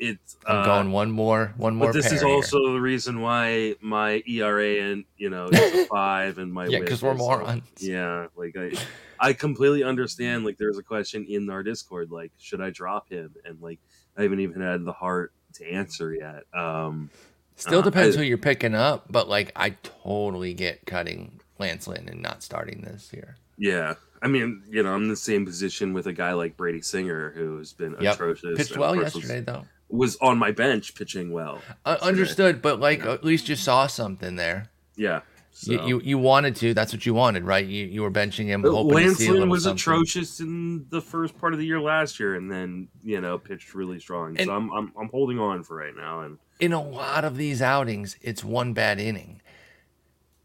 [0.00, 1.88] it's I'm uh, going one more one more.
[1.88, 2.72] But this is also here.
[2.72, 5.50] the reason why my ERA and you know
[5.90, 7.62] five and my yeah because we're morons.
[7.78, 8.72] Yeah, like I
[9.20, 10.44] I completely understand.
[10.44, 13.78] Like there's a question in our Discord like should I drop him and like
[14.16, 16.44] I haven't even had the heart to answer yet.
[16.52, 17.10] Um,
[17.56, 21.86] Still uh, depends I, who you're picking up, but like I totally get cutting Lance
[21.86, 23.36] Lynn and not starting this year.
[23.58, 26.80] Yeah, I mean, you know, I'm in the same position with a guy like Brady
[26.80, 28.14] Singer, who's been yep.
[28.14, 28.56] atrocious.
[28.56, 31.60] Pitched well yesterday, though was on my bench pitching well.
[31.84, 33.12] Uh, understood, but like yeah.
[33.12, 34.70] at least you saw something there.
[34.96, 35.20] Yeah.
[35.60, 35.72] So.
[35.72, 36.72] You, you, you wanted to.
[36.72, 37.66] That's what you wanted, right?
[37.66, 38.62] You you were benching him.
[38.62, 39.76] Lance Lynn was something.
[39.76, 43.74] atrocious in the first part of the year last year, and then you know pitched
[43.74, 44.38] really strong.
[44.38, 46.20] And so I'm, I'm I'm holding on for right now.
[46.20, 49.42] And in a lot of these outings, it's one bad inning.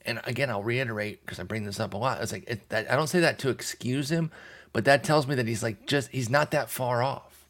[0.02, 2.22] And again, I'll reiterate because I bring this up a lot.
[2.22, 4.32] It's like it, that, I don't say that to excuse him,
[4.74, 7.48] but that tells me that he's like just he's not that far off.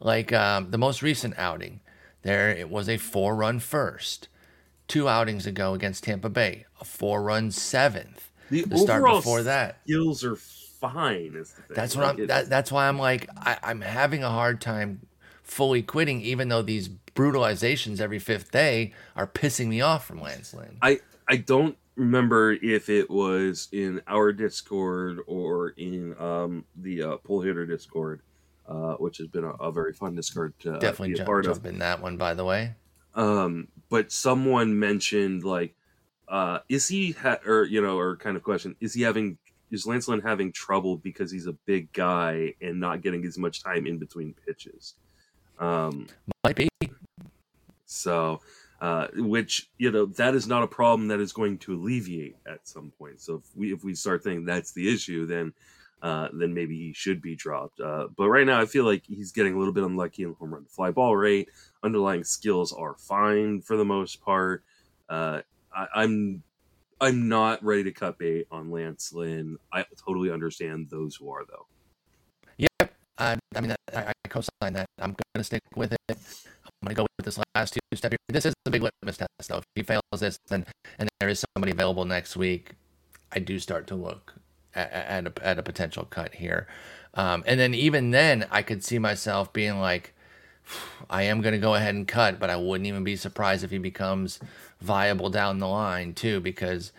[0.00, 1.80] Like um, the most recent outing,
[2.22, 4.28] there it was a four run first.
[4.88, 8.30] Two outings ago against Tampa Bay, a four run seventh.
[8.50, 11.44] The, the start before that, skills are fine.
[11.70, 12.26] That's what like I'm.
[12.26, 15.06] That, that's why I'm like I, I'm having a hard time
[15.42, 20.52] fully quitting, even though these brutalizations every fifth day are pissing me off from Lance
[20.52, 20.76] Lynn.
[20.82, 27.16] I I don't remember if it was in our Discord or in um, the uh,
[27.18, 28.20] pull hitter Discord
[28.66, 31.44] uh, which has been a, a, very fun Discord to definitely be a jump, part
[31.44, 31.66] jump of.
[31.66, 32.74] in that one, by the way.
[33.14, 35.74] Um, but someone mentioned like,
[36.28, 39.38] uh, is he ha- or you know, or kind of question, is he having
[39.70, 43.62] is Lance Lynn having trouble because he's a big guy and not getting as much
[43.62, 44.94] time in between pitches?
[45.58, 46.06] Um,
[46.44, 46.68] Might be.
[47.86, 48.40] So,
[48.80, 52.66] uh, which you know that is not a problem that is going to alleviate at
[52.66, 53.20] some point.
[53.20, 55.52] So if we if we start thinking that's the issue, then
[56.02, 57.80] uh, then maybe he should be dropped.
[57.80, 60.52] Uh, but right now, I feel like he's getting a little bit unlucky in home
[60.52, 61.48] run fly ball rate.
[61.84, 64.64] Underlying skills are fine for the most part.
[65.08, 65.42] Uh,
[65.74, 66.42] I, I'm
[67.00, 69.58] I'm not ready to cut bait on Lance Lynn.
[69.72, 71.66] I totally understand those who are though.
[72.56, 72.88] Yeah,
[73.18, 74.86] I, I mean, I, I co-sign that.
[74.98, 75.98] I'm going to stick with it.
[76.08, 76.16] I'm
[76.84, 78.12] going to go with this last two step.
[78.28, 79.58] This is the big litmus test, though.
[79.58, 80.66] If he fails this, then
[80.98, 82.72] and there is somebody available next week,
[83.30, 84.41] I do start to look
[84.74, 86.66] at, a, at a potential cut here.
[87.14, 90.14] Um, and then even then, I could see myself being like,
[91.10, 93.70] I am going to go ahead and cut, but I wouldn't even be surprised if
[93.70, 94.40] he becomes
[94.80, 96.92] viable down the line too, because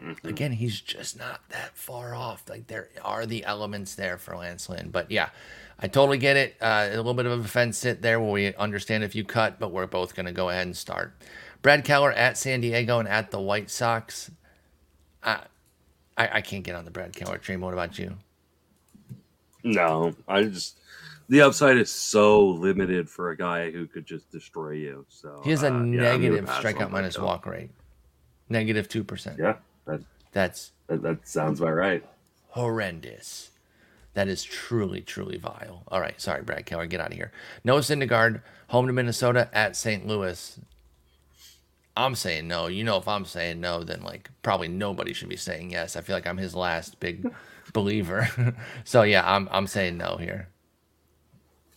[0.00, 0.26] mm-hmm.
[0.26, 2.44] again, he's just not that far off.
[2.48, 5.30] Like there are the elements there for Lance Lynn, but yeah,
[5.80, 6.56] I totally get it.
[6.60, 9.58] Uh, a little bit of a fence sit there where we understand if you cut,
[9.58, 11.14] but we're both going to go ahead and start.
[11.62, 14.30] Brad Keller at San Diego and at the White Sox.
[15.22, 15.40] Uh,
[16.16, 17.60] I, I can't get on the Brad Keller train.
[17.60, 18.16] What about you?
[19.62, 20.78] No, I just
[21.28, 25.04] the upside is so limited for a guy who could just destroy you.
[25.08, 27.70] So he has a uh, negative yeah, strikeout minus walk rate,
[28.48, 29.38] negative two percent.
[29.38, 30.00] Yeah, that,
[30.32, 32.04] that's that, that sounds about right.
[32.50, 33.50] Horrendous.
[34.14, 35.82] That is truly, truly vile.
[35.88, 37.32] All right, sorry, Brad Keller, get out of here.
[37.64, 40.06] Noah Syndergaard, home to Minnesota at St.
[40.06, 40.58] Louis.
[41.96, 42.66] I'm saying no.
[42.66, 45.96] You know, if I'm saying no, then like probably nobody should be saying yes.
[45.96, 47.30] I feel like I'm his last big
[47.72, 48.28] believer.
[48.84, 50.48] so yeah, I'm I'm saying no here.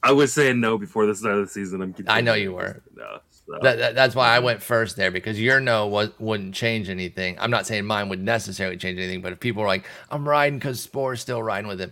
[0.02, 1.82] I was saying no before the start of the season.
[1.82, 2.82] I'm I know you were.
[2.96, 3.60] No, so.
[3.62, 7.38] that, that, that's why I went first there because your no was, wouldn't change anything.
[7.40, 10.58] I'm not saying mine would necessarily change anything, but if people are like, I'm riding
[10.58, 11.92] because Spore's still riding with him,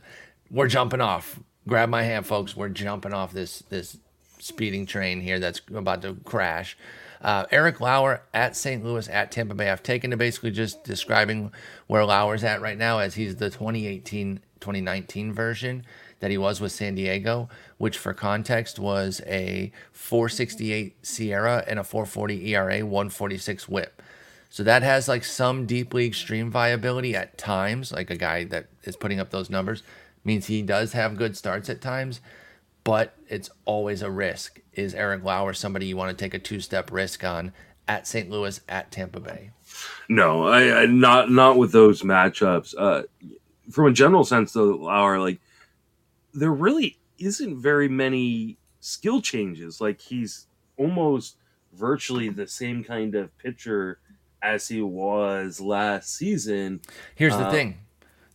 [0.50, 1.40] we're jumping off.
[1.68, 2.56] Grab my hand, folks.
[2.56, 3.98] We're jumping off this this
[4.40, 6.78] speeding train here that's about to crash.
[7.21, 8.84] Uh, Eric Lauer at St.
[8.84, 9.69] Louis at Tampa Bay.
[9.69, 11.51] I've taken to basically just describing
[11.88, 15.86] where Lauer's at right now as he's the 2018 2019 version
[16.19, 21.84] that he was with San Diego, which for context was a 468 SIERA and a
[21.84, 24.01] 440 ERA, 146 whip.
[24.49, 28.67] So that has like some deep league stream viability at times, like a guy that
[28.84, 29.84] is putting up those numbers
[30.23, 32.21] means he does have good starts at times,
[32.84, 34.62] but it's always a risk.
[34.78, 37.52] Is Eric Lauer somebody you want to take a two step risk on
[37.88, 38.30] at St.
[38.30, 39.52] Louis, at Tampa Bay?
[40.08, 42.76] No, I, I not not with those matchups.
[42.78, 43.04] Uh,
[43.72, 45.40] from a general sense, though, Lauer like
[46.34, 49.82] there really isn't very many skill changes.
[49.82, 50.46] Like he's
[50.78, 51.38] almost
[51.74, 54.00] virtually the same kind of pitcher
[54.42, 56.82] as he was last season.
[57.16, 57.80] Here's the uh, thing.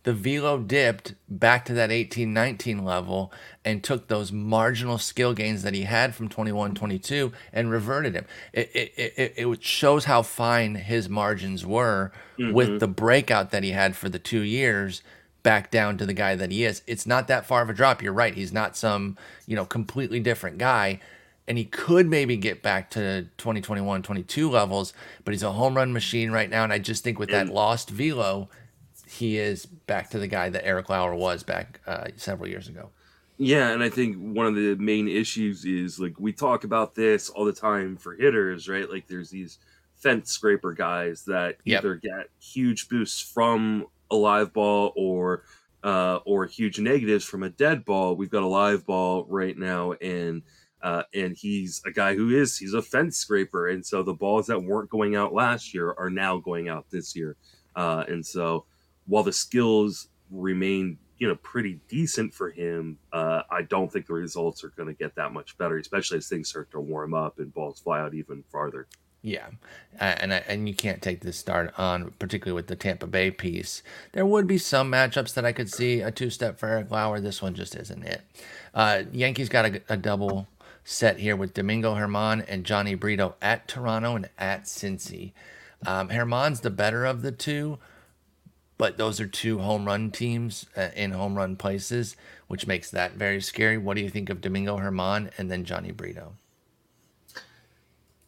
[0.03, 3.31] The velo dipped back to that 18 19 level
[3.63, 8.25] and took those marginal skill gains that he had from 21 22 and reverted him.
[8.51, 12.53] It, it, it, it shows how fine his margins were mm-hmm.
[12.53, 15.01] with the breakout that he had for the two years
[15.43, 16.81] back down to the guy that he is.
[16.87, 18.01] It's not that far of a drop.
[18.01, 18.33] You're right.
[18.33, 20.99] He's not some, you know, completely different guy.
[21.47, 24.93] And he could maybe get back to 2021, 22 levels,
[25.25, 26.63] but he's a home run machine right now.
[26.63, 28.47] And I just think with that lost velo,
[29.13, 32.89] he is back to the guy that Eric Lauer was back uh, several years ago.
[33.37, 37.29] Yeah, and I think one of the main issues is like we talk about this
[37.29, 38.89] all the time for hitters, right?
[38.89, 39.59] Like there's these
[39.95, 41.81] fence scraper guys that yep.
[41.83, 45.43] either get huge boosts from a live ball or
[45.83, 48.15] uh, or huge negatives from a dead ball.
[48.15, 50.43] We've got a live ball right now, and
[50.81, 54.47] uh, and he's a guy who is he's a fence scraper, and so the balls
[54.47, 57.35] that weren't going out last year are now going out this year,
[57.75, 58.65] uh, and so
[59.07, 64.13] while the skills remain you know pretty decent for him, uh, I don't think the
[64.13, 67.39] results are going to get that much better, especially as things start to warm up
[67.39, 68.87] and balls fly out even farther.
[69.21, 69.47] Yeah,
[69.97, 73.81] and and you can't take this start on, particularly with the Tampa Bay piece.
[74.11, 77.21] There would be some matchups that I could see a two step for Eric Lauer.
[77.21, 78.21] This one just isn't it.
[78.73, 80.49] Uh, Yankees got a, a, double
[80.83, 85.31] set here with Domingo Germán and Jhony Brito at Toronto and at Cincy.
[85.85, 87.79] Um, Germán's the better of the two,
[88.77, 92.15] but those are two home run teams uh, in home run places,
[92.47, 93.77] which makes that very scary.
[93.77, 96.33] What do you think of Domingo Germán and then Jhony Brito?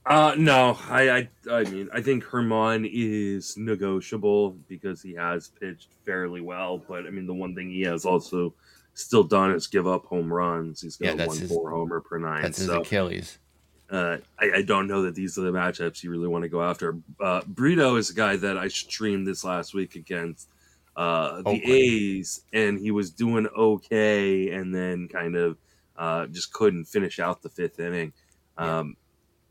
[0.06, 5.90] Uh, no, I, I, I mean, I think Germán is negotiable because he has pitched
[6.06, 6.78] fairly well.
[6.78, 8.54] But I mean, the one thing he has also
[8.94, 10.82] still done is give up home runs.
[10.82, 12.44] He's got yeah, one his, four homer per nine.
[12.44, 13.40] That's his Achilles.
[13.90, 16.64] Uh, I, I, don't know that these are the matchups you really want to go
[16.64, 16.98] after.
[17.20, 20.50] Uh, Brito is a guy that I streamed this last week against
[20.96, 21.64] uh, the Oakland.
[21.66, 25.58] A's, and he was doing okay, and then kind of
[25.98, 28.12] uh, just couldn't finish out the fifth inning.
[28.58, 28.98] Um,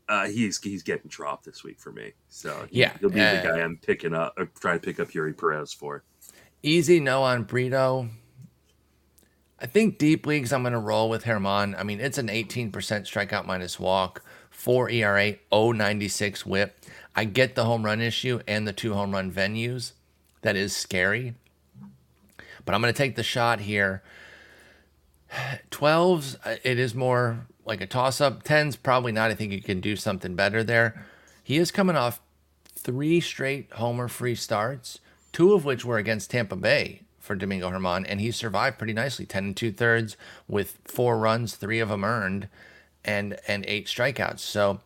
[0.07, 2.11] uh, he's he's getting dropped this week for me.
[2.27, 4.99] So he, yeah, he'll be uh, the guy I'm picking up or trying to pick
[4.99, 6.03] up Eury Perez for.
[6.61, 8.09] Easy no on Brito.
[9.59, 11.79] I think deep leagues I'm going to roll with Germán.
[11.79, 14.21] I mean, it's an 18% strikeout minus walk,
[14.55, 16.79] 4 ERA, 096 whip.
[17.15, 19.91] I get the home run issue and the two home run venues.
[20.41, 21.35] That is scary.
[22.65, 24.01] But I'm going to take the shot here.
[25.71, 28.43] 12s, uh, it is more like a toss up.
[28.43, 29.31] 10's probably not.
[29.31, 31.05] I think you can do something better there.
[31.43, 32.21] He is coming off
[32.67, 34.99] three straight homer free starts,
[35.31, 39.25] two of which were against Tampa Bay for Domingo Germán, and he survived pretty nicely
[39.25, 40.15] 10 and two thirds
[40.47, 42.47] with four runs, three of them earned,
[43.05, 44.39] and, and eight strikeouts.
[44.39, 44.81] So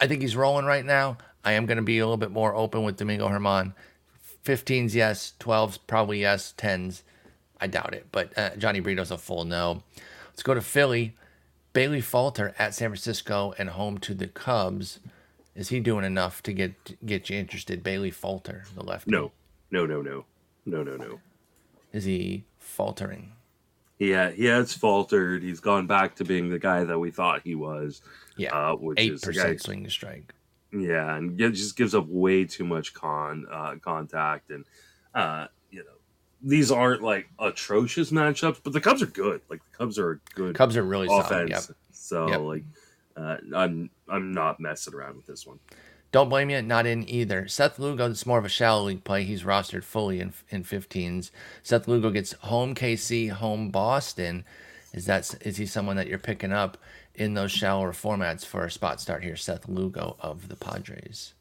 [0.00, 1.18] I think he's rolling right now.
[1.44, 3.74] I am going to be a little bit more open with Domingo Germán.
[4.44, 5.34] 15s, yes.
[5.38, 6.52] 12s, probably yes.
[6.56, 7.02] 10s,
[7.60, 8.06] I doubt it.
[8.10, 9.82] But uh, Jhony Brito's a full no.
[10.30, 11.14] Let's go to Philly.
[11.72, 14.98] Bailey Falter at San Francisco and home to the Cubs.
[15.54, 17.82] Is he doing enough to get get you interested?
[17.82, 19.06] Bailey Falter, the left.
[19.06, 19.32] No,
[19.70, 20.24] no, no, no,
[20.64, 21.20] no, no, no.
[21.92, 23.32] Is he faltering?
[24.02, 25.42] Yeah, he has faltered.
[25.42, 28.02] He's gone back to being the guy that we thought he was.
[28.36, 30.34] Yeah, uh, eight percent swing strike.
[30.72, 34.64] Yeah, and it just gives up way too much con uh, contact, and
[35.14, 35.90] uh, you know
[36.42, 39.40] these aren't like atrocious matchups, but the Cubs are good.
[39.48, 41.28] Like the Cubs are a good Cubs are really offense.
[41.28, 41.50] solid.
[41.50, 41.62] Yep.
[41.92, 42.40] So Yep.
[42.40, 42.64] like,
[43.16, 45.60] uh, I'm I'm not messing around with this one.
[46.12, 47.48] Don't blame you, not in either.
[47.48, 49.24] Seth Lugo is more of a shallow league play.
[49.24, 51.30] He's rostered fully in in 15s.
[51.62, 54.44] Seth Lugo gets home KC, home Boston.
[54.92, 56.76] Is that is he someone that you're picking up
[57.14, 59.36] in those shallower formats for a spot start here?
[59.36, 61.32] Seth Lugo of the Padres.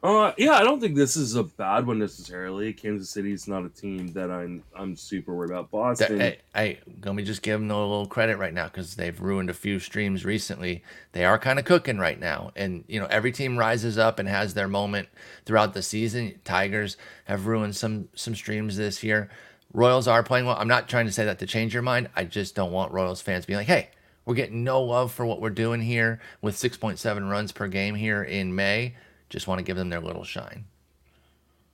[0.00, 2.72] Uh, yeah, I don't think this is a bad one necessarily.
[2.72, 5.72] Kansas City is not a team that I'm I'm super worried about.
[5.72, 9.20] Boston, hey, hey, let me just give them a little credit right now because they've
[9.20, 10.84] ruined a few streams recently.
[11.12, 14.28] They are kind of cooking right now, and you know every team rises up and
[14.28, 15.08] has their moment
[15.44, 16.38] throughout the season.
[16.44, 19.28] Tigers have ruined some some streams this year.
[19.72, 20.56] Royals are playing well.
[20.56, 22.08] I'm not trying to say that to change your mind.
[22.14, 23.90] I just don't want Royals fans being like, "Hey,
[24.24, 28.22] we're getting no love for what we're doing here with 6.7 runs per game here
[28.22, 28.94] in May."
[29.30, 30.64] Just want to give them their little shine,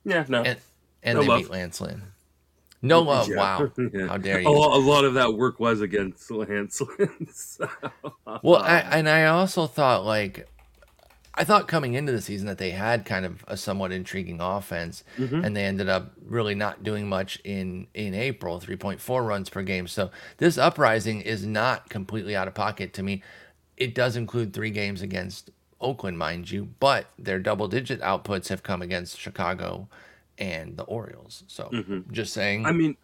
[0.03, 0.57] yeah, no, and
[1.03, 1.39] and No they love.
[1.41, 2.01] beat Lance Lynn.
[2.81, 3.27] No love.
[3.29, 3.37] Yeah.
[3.37, 3.71] Wow.
[3.93, 4.07] Yeah.
[4.07, 4.49] How dare a you?
[4.49, 7.27] lot, a lot of that work was against Lance Lynn.
[7.33, 7.67] so,
[8.43, 10.47] Well, I, and I also thought like
[11.33, 15.03] I thought coming into the season that they had kind of a somewhat intriguing offense,
[15.17, 15.45] Mhm.
[15.45, 19.49] and they ended up really not doing much in in April, three point four runs
[19.49, 19.87] per game.
[19.87, 23.23] So this uprising is not completely out of pocket to me.
[23.77, 25.49] It does include three games against
[25.85, 29.89] Oakland, mind you, but their double digit outputs have come against Chicago
[30.37, 31.43] and the Orioles.
[31.47, 32.05] So Mhm.
[32.11, 32.97] just saying, I mean,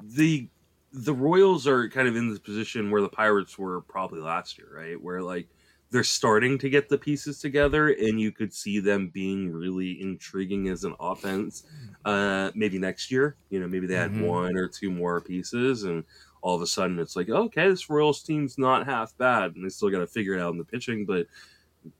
[0.00, 0.50] the
[0.92, 4.70] the Royals are kind of in this position where the Pirates were probably last year,
[4.74, 5.00] right?
[5.00, 5.50] Where like
[5.90, 10.68] they're starting to get the pieces together, and you could see them being really intriguing
[10.68, 11.64] as an offense.
[12.04, 14.16] Uh, maybe next year, you know, maybe they had Mhm.
[14.16, 16.04] one or two more pieces, and
[16.42, 19.70] all of a sudden it's like, okay, this Royals team's not half bad, and they
[19.70, 21.26] still got to figure it out in the pitching, but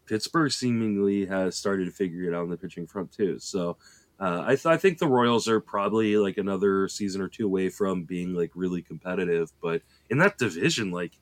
[0.07, 3.39] Pittsburgh seemingly has started to figure it out on the pitching front too.
[3.39, 3.77] So
[4.19, 7.71] uh, I, th- I think the Royals are probably like another season or two away
[7.71, 9.51] from being like really competitive.
[9.63, 11.13] But in that division, like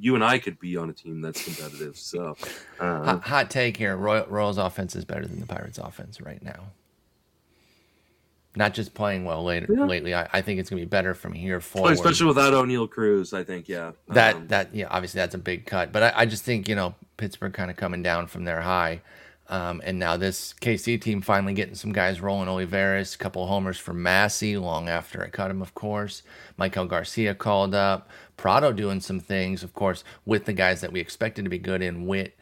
[0.00, 1.96] you and I could be on a team that's competitive.
[1.96, 2.36] So
[2.80, 6.42] uh, hot, hot take here: Roy, Royals offense is better than the Pirates offense right
[6.42, 6.72] now.
[8.56, 9.84] Not just playing well later Yeah.
[9.84, 10.12] lately.
[10.14, 11.92] I, I think it's gonna be better from here forward.
[11.92, 13.92] especially without Oneil Cruz, I think yeah.
[14.08, 15.92] that Um, that yeah, obviously that's a big cut.
[15.92, 19.02] But I, I just think you know Pittsburgh kind of coming down from their high,
[19.48, 22.48] um, and now this KC team finally getting some guys rolling.
[22.48, 26.22] Olivares, a couple homers for Massey, long after I cut him, of course.
[26.58, 28.08] Maikel Garcia called up.
[28.36, 31.82] Pratto doing some things, of course, with the guys that we expected to be good
[31.82, 32.36] in Witt.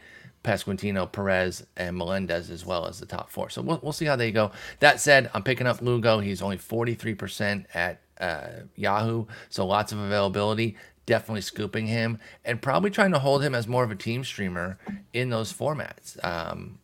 [0.45, 3.51] Pasquantino, Perez, and Melendez as well as the top four.
[3.51, 4.53] So we'll, we'll see how they go.
[4.81, 6.21] That said, I'm picking up Lugo.
[6.21, 10.77] He's only 43% at uh, Yahoo, so lots of availability.
[11.07, 14.79] Definitely scooping him and probably trying to hold him as more of a team streamer
[15.13, 16.23] in those formats.
[16.25, 16.79] Um,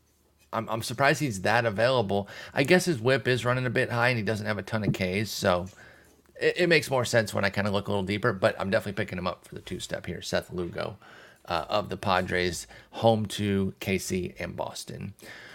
[0.53, 2.29] I'm, I'm surprised he's that available.
[2.55, 4.85] I guess his whip is running a bit high and he doesn't have a ton
[4.85, 5.67] of Ks, so
[6.41, 8.33] it, it makes more sense when I kind of look a little deeper.
[8.33, 10.23] But I'm definitely picking him up for the two step here.
[10.23, 10.97] Seth Lugo
[11.47, 15.15] uh, of the Padres, home to KC and Boston.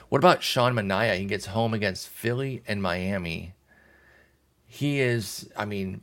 [0.10, 1.18] What about Sean Manaea?
[1.18, 3.54] He gets home against Philly and Miami.
[4.66, 6.02] He is, I mean,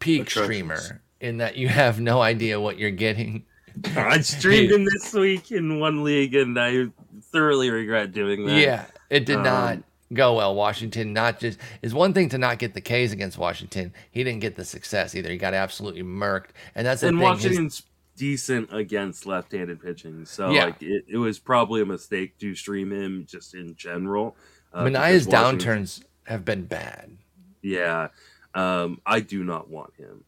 [0.00, 3.44] peak streamer in that you have no idea what you're getting.
[3.96, 6.86] I streamed him this week in one league, and I
[7.32, 8.58] thoroughly regret doing that.
[8.60, 9.78] Yeah, it did Um, not
[10.12, 10.54] go well.
[10.54, 13.92] Washington not just is one thing to not get the K's against Washington.
[14.10, 15.30] He didn't get the success either.
[15.30, 17.26] He got absolutely murked, and that's the and thing.
[17.28, 17.82] his- Washington's
[18.18, 20.66] decent against left-handed pitching, so Yeah.
[20.66, 24.36] like it, it was probably a mistake to stream him just in general.
[24.72, 27.16] uh, Manaea's downturns have been bad.
[27.62, 28.08] Yeah,
[28.54, 30.24] um, I do not want him.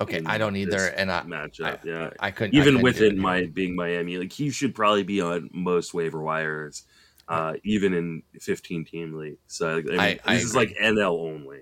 [0.00, 1.84] Okay, I don't either, and I matchup.
[1.84, 3.18] yeah, I couldn't I even couldn't with do it it.
[3.18, 6.84] my being Miami, like he should probably be on most waiver wires,
[7.28, 9.36] uh, even in 15 team league.
[9.46, 10.66] So I mean, I- I this is agree.
[10.68, 11.60] like NL only.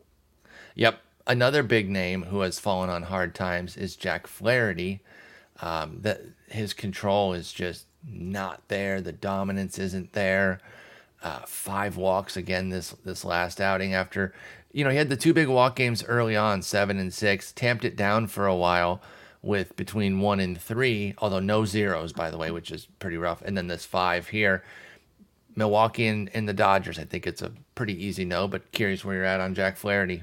[0.76, 1.00] Yep.
[1.26, 5.02] Another big name who has fallen on hard times is Jack Flaherty.
[5.60, 9.00] Um, that his control is just not there.
[9.00, 10.60] The dominance isn't there.
[11.22, 14.32] Uh, five walks again this this last outing after
[14.70, 17.84] you know he had the two big walk games early on, seven and six, tamped
[17.84, 19.02] it down for a while
[19.42, 23.42] with between one and three, although no zeros by the way, which is pretty rough.
[23.42, 24.62] And then this five here.
[25.56, 29.16] Milwaukee and, and the Dodgers, I think it's a pretty easy no, but curious where
[29.16, 30.22] you're at on Jack Flaherty.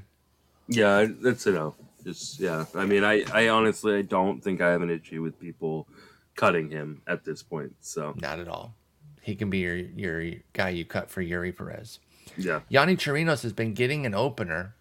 [0.69, 1.75] Yeah, that's a no.
[2.05, 2.65] Just yeah.
[2.75, 5.87] I mean, I I honestly I don't think I have an issue with people
[6.35, 7.73] cutting him at this point.
[7.81, 8.75] So Not at all.
[9.21, 11.99] He can be your your guy you cut for Eury Perez.
[12.37, 14.75] yeah, Yonny Chirinos has been getting an opener,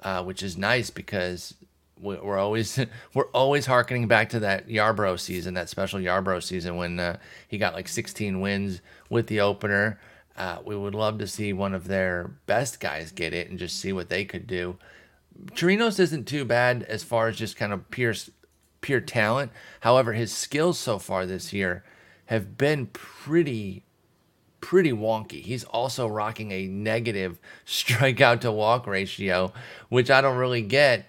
[0.00, 1.54] uh, which is nice because
[2.00, 2.78] we- we're always
[3.14, 7.58] we're always harkening back to that Yarbrough season, that special Yarbrough season when uh, he
[7.58, 10.00] got like 16 wins with the opener.
[10.36, 13.78] Uh, we would love to see one of their best guys get it and just
[13.80, 14.76] see what they could do.
[15.52, 18.14] Chirinos isn't too bad as far as just kind of pure
[18.80, 19.52] pure talent.
[19.80, 21.84] However, his skills so far this year
[22.26, 23.84] have been pretty
[24.60, 25.42] pretty wonky.
[25.42, 29.52] He's also rocking a negative strikeout to walk ratio,
[29.88, 31.08] which I don't really get.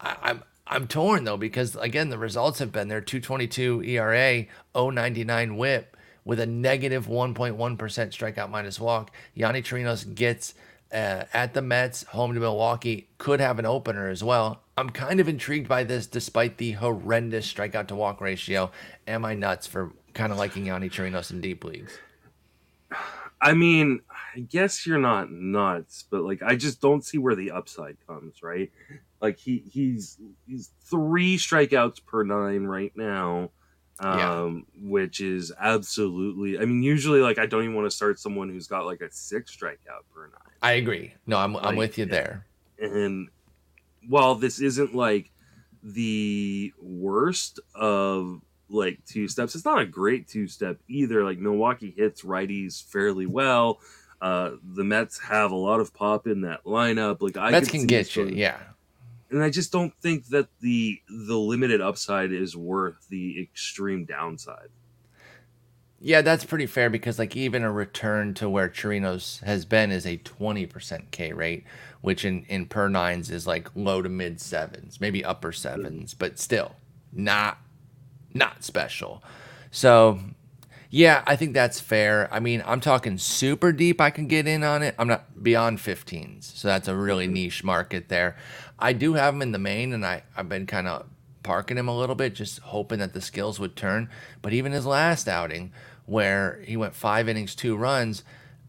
[0.00, 5.56] I, I'm I'm torn though because again the results have been there 222 ERA, 099
[5.56, 9.10] WHIP with a negative 1.1 strikeout minus walk.
[9.34, 10.52] Yonny Chirinos gets
[10.92, 14.62] uh, at the Mets, home to Milwaukee, could have an opener as well.
[14.76, 18.70] I'm kind of intrigued by this despite the horrendous strikeout to walk ratio.
[19.06, 21.98] Am I nuts for kind of liking Yonny Chirinos in deep leagues?
[23.40, 24.00] I mean,
[24.34, 28.42] I guess you're not nuts, but like I just don't see where the upside comes,
[28.42, 28.70] right?
[29.20, 33.50] Like he he's he's three strikeouts per nine right now.
[34.00, 34.90] Um, yeah.
[34.90, 38.68] which is absolutely I mean, usually like I don't even want to start someone who's
[38.68, 40.47] got like a six strikeout per nine.
[40.62, 41.14] I agree.
[41.26, 42.46] No, I'm like, I'm with you there.
[42.78, 43.28] And
[44.08, 45.30] while this isn't like
[45.82, 49.54] the worst of like two steps.
[49.54, 51.24] It's not a great two step either.
[51.24, 53.80] Like Milwaukee hits righties fairly well.
[54.20, 57.22] Uh, the Mets have a lot of pop in that lineup.
[57.22, 58.58] Like I Mets can get you, yeah.
[59.30, 64.68] And I just don't think that the the limited upside is worth the extreme downside.
[66.00, 70.06] Yeah, that's pretty fair because like even a return to where Chirinos has been is
[70.06, 71.64] a twenty percent K rate,
[72.02, 76.38] which in in per nines is like low to mid sevens, maybe upper sevens, but
[76.38, 76.76] still
[77.12, 77.58] not
[78.34, 79.22] not special.
[79.70, 80.20] So,
[80.90, 82.28] yeah, I think that's fair.
[82.32, 84.94] I mean, I'm talking super deep, I can get in on it.
[84.98, 86.44] I'm not beyond 15s.
[86.56, 88.36] So that's a really niche market there.
[88.78, 91.06] I do have them in the main, and I, I've been kind of
[91.48, 94.10] parking him a little bit, just hoping that the skills would turn.
[94.42, 95.72] But even his last outing,
[96.04, 98.22] where he went five innings, two runs,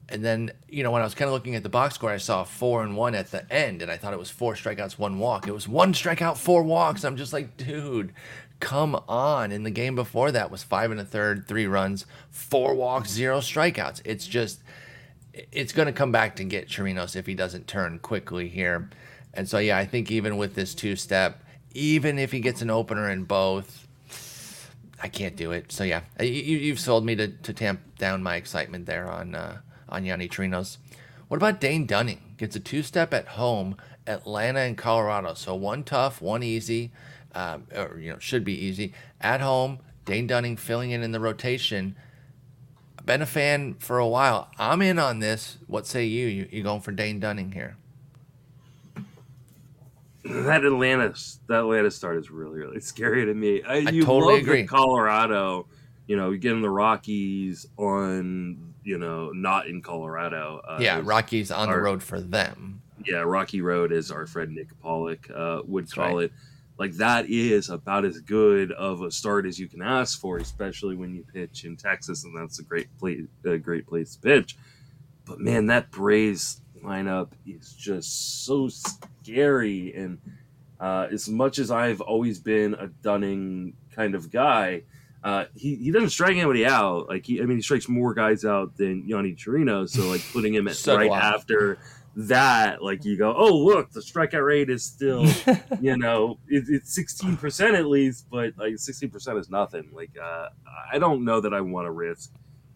[0.08, 2.16] and then you know when I was kind of looking at the box score, I
[2.16, 5.20] saw four and one at the end, and I thought it was four strikeouts, one
[5.20, 5.46] walk.
[5.46, 7.04] It was one strikeout, four walks.
[7.04, 8.14] I'm just like, dude,
[8.62, 9.52] come on.
[9.52, 13.40] And the game before that was five and a third, three runs, four walks, zero
[13.40, 14.04] strikeouts.
[14.06, 14.62] It's just,
[15.52, 18.90] it's going to come back to get Chirinos if he doesn't turn quickly here.
[19.34, 21.44] And so, yeah, I think even with this two step,
[21.74, 23.88] even if he gets an opener in both,
[25.02, 25.72] I can't do it.
[25.72, 29.60] So, yeah, you, have sold me to, to tamp down my excitement there on, uh,
[29.88, 30.78] on Yonny Chirinos.
[31.28, 32.36] What about Dane Dunning?
[32.38, 35.36] Gets a two step at home, Atlanta and Colorado.
[35.36, 36.92] So, one tough, one easy
[37.34, 39.80] um, or you know should be easy at home.
[40.06, 41.96] Dane Dunning filling in in the rotation.
[43.06, 44.50] Been a fan for a while.
[44.58, 45.58] I'm in on this.
[45.68, 46.28] What say you?
[46.28, 47.78] You, you going for Dane Dunning here?
[50.30, 51.14] That Atlanta
[51.48, 53.64] that Atlanta start is really really scary to me.
[53.64, 54.66] I, I you totally love agree.
[54.66, 55.68] Colorado,
[56.08, 60.62] you know, you're getting the Rockies on, you know, not in Colorado.
[60.68, 62.82] Uh, yeah, Rockies on our, the road for them.
[63.06, 66.26] Yeah, Rocky Road, as our friend Nick Pollack uh, would That's call right.
[66.26, 66.32] it
[66.80, 70.96] like that is about as good of a start as you can ask for, especially
[70.96, 74.56] when you pitch in Texas, and that's a great place, a great place to pitch.
[75.26, 78.70] But man, that Braves lineup is just so
[79.24, 80.20] scary, and
[80.80, 84.84] uh, as much as I've always been a Dunning kind of guy,
[85.24, 87.10] uh, he, he doesn't strike anybody out.
[87.10, 89.90] Like he, I mean, he strikes more guys out than Yonny Chirinos.
[89.90, 91.80] So like putting him at so right after
[92.16, 95.26] that, like you go, oh look, the strikeout rate is still,
[95.82, 99.90] you know, it, it's sixteen percent at least, but like sixteen percent is nothing.
[99.94, 100.50] Like uh,
[100.92, 102.32] I don't know that I want to risk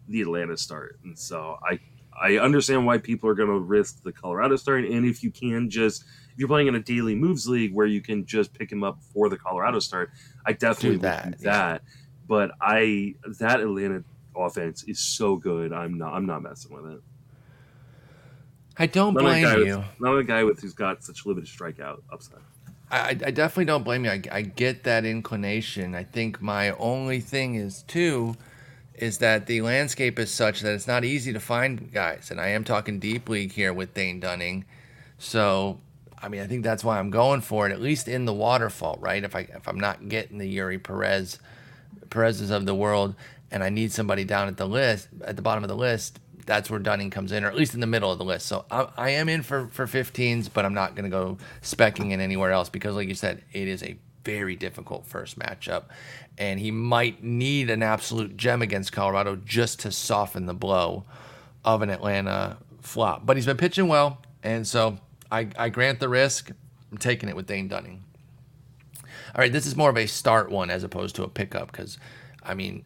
[0.08, 1.80] the Atlanta start, and so I
[2.20, 5.70] I understand why people are going to risk the Colorado start, and if you can
[5.70, 8.82] just if you're playing in a daily moves league where you can just pick him
[8.82, 10.10] up for the Colorado start,
[10.44, 11.38] I definitely do that.
[11.38, 11.82] Do that.
[11.84, 11.90] Yeah.
[12.26, 14.02] But I that Atlanta
[14.36, 15.72] offense is so good.
[15.72, 17.00] I'm not I'm not messing with it.
[18.76, 19.78] I don't not blame you.
[19.78, 22.40] With, not a guy with who's got such limited strikeout upside.
[22.90, 24.10] I, I definitely don't blame you.
[24.10, 25.94] I, I get that inclination.
[25.94, 28.36] I think my only thing is too,
[28.94, 32.48] is that the landscape is such that it's not easy to find guys, and I
[32.48, 34.64] am talking deep league here with Dane Dunning.
[35.18, 35.80] So,
[36.24, 38.96] I mean, I think that's why I'm going for it, at least in the waterfall,
[38.98, 39.22] right?
[39.22, 41.38] If I if I'm not getting the Eury Perez,
[42.08, 43.14] Perez's of the world,
[43.50, 46.70] and I need somebody down at the list at the bottom of the list, that's
[46.70, 48.46] where Dunning comes in, or at least in the middle of the list.
[48.46, 52.12] So I, I am in for, for 15s, but I'm not going to go specking
[52.12, 55.84] in anywhere else because, like you said, it is a very difficult first matchup.
[56.38, 61.04] And he might need an absolute gem against Colorado just to soften the blow
[61.64, 63.26] of an Atlanta flop.
[63.26, 64.98] But he's been pitching well, and so
[65.34, 66.50] I, I grant the risk.
[66.90, 68.04] I'm taking it with Dane Dunning.
[69.02, 71.98] All right, this is more of a start one as opposed to a pickup because,
[72.42, 72.84] I mean,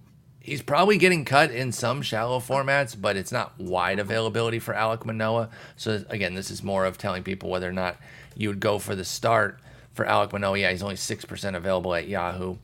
[0.49, 5.05] He's probably getting cut in some shallow formats, but it's not wide availability for Alek
[5.05, 5.51] Manoah.
[5.77, 7.99] So again, this is more of telling people whether or not
[8.35, 9.61] you would go for the start
[9.93, 10.59] for Alek Manoah.
[10.59, 12.57] Yeah, he's only six percent available at Yahoo.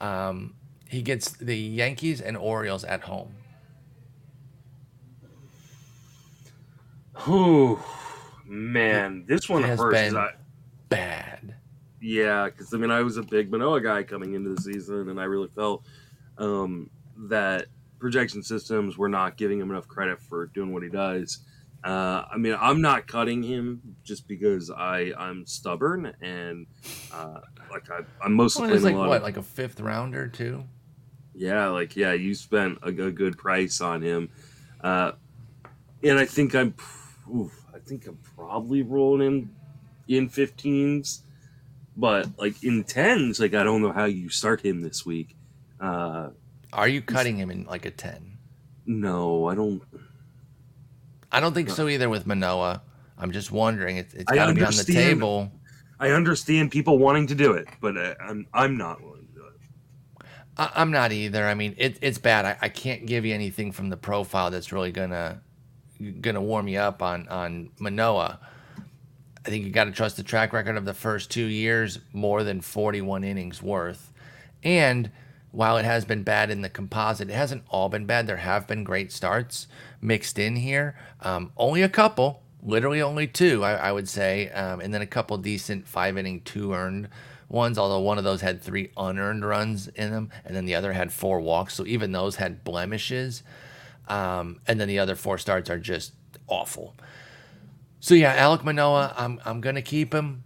[0.00, 0.54] Um,
[0.88, 3.34] he gets the Yankees and Orioles at home.
[7.26, 8.05] Oh
[8.46, 9.94] man, this one has hurts.
[9.94, 10.30] been- I,
[10.88, 11.54] Bad.
[12.00, 15.20] yeah, because I mean, I was a big Manoah guy coming into the season, and
[15.20, 15.84] I really felt
[16.38, 16.90] um,
[17.28, 17.66] that
[17.98, 21.40] projection systems were not giving him enough credit for doing what he does.
[21.84, 26.66] Uh, I mean, I'm not cutting him just because I I'm stubborn and
[27.12, 27.40] uh,
[27.70, 30.64] like I, I'm mostly Well, playing like what, of like a fifth rounder too.
[31.34, 34.30] Yeah, like yeah, you spent a, a good price on him,
[34.80, 35.12] uh,
[36.02, 36.74] and I think I'm,
[37.32, 37.52] oof,
[37.86, 39.56] think I'm probably rolling him
[40.08, 41.20] in 15s,
[41.96, 45.36] but like in 10s, like I don't know how you start him this week.
[45.80, 46.30] Uh,
[46.72, 48.38] Are you cutting him in like a ten?
[48.86, 49.82] no, I don't.
[51.32, 52.82] I don't think so either with Manoah.
[53.18, 53.96] I'm just wondering.
[53.96, 55.50] It's, it's I got to be on the table.
[55.98, 59.46] I understand people wanting to do it, but uh, I'm I'm not willing to do
[59.46, 60.26] it.
[60.56, 61.44] I, I'm not either.
[61.44, 62.44] I mean, it, it's bad.
[62.44, 65.42] I, I can't give you anything from the profile that's really gonna
[66.20, 68.38] gonna warm you up on on Manoah.
[69.46, 72.42] I think you got to trust the track record of the first two years, more
[72.42, 74.12] than 41 innings worth.
[74.64, 75.12] And
[75.52, 78.26] while it has been bad in the composite, it hasn't all been bad.
[78.26, 79.68] There have been great starts
[80.00, 80.98] mixed in here.
[81.20, 85.06] Um, only a couple, literally only two, I, I would say, um, and then a
[85.06, 87.08] couple decent five inning, two earned
[87.48, 87.78] ones.
[87.78, 91.12] Although one of those had three unearned runs in them, and then the other had
[91.12, 91.74] four walks.
[91.74, 93.44] So even those had blemishes.
[94.08, 96.12] Um, and then the other four starts are just
[96.46, 96.94] awful.
[98.00, 100.44] So yeah, Alek Manoah, I'm I'm gonna keep him,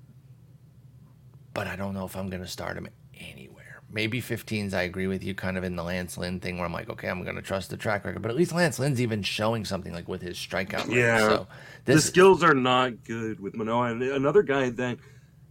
[1.53, 2.89] but I don't know if I'm gonna start him
[3.19, 3.83] anywhere.
[3.93, 4.73] Maybe 15s.
[4.73, 7.09] I agree with you, kind of in the Lance Lynn thing, where I'm like, okay,
[7.09, 10.09] I'm gonna trust the track record, but at least Lance Lynn's even showing something like
[10.09, 10.97] with his strikeout rate.
[10.97, 11.19] Yeah.
[11.19, 11.47] So
[11.85, 13.91] the skills are not good with Manoah.
[13.91, 14.99] And another guy that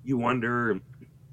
[0.04, 0.80] you wonder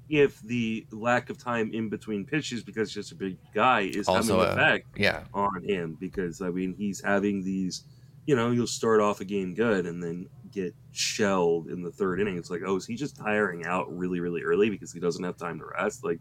[0.09, 4.07] if the lack of time in between pitches, because he's just a big guy, is
[4.07, 5.97] Also having an effect yeah, on him.
[5.99, 7.83] Because I mean, he's having these.
[8.25, 12.19] You know, you'll start off a game good and then get shelled in the third
[12.19, 12.37] inning.
[12.37, 15.37] It's like, oh, is he just tiring out really, really early because he doesn't have
[15.37, 16.03] time to rest?
[16.03, 16.19] Like,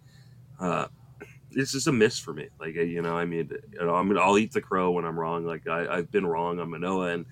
[0.61, 0.87] uh,
[1.51, 2.49] it's just a miss for me.
[2.61, 5.45] Like, you know, I mean, you know, I'm I'll eat the crow when I'm wrong.
[5.45, 7.27] Like, I, I've been wrong on Manoah, and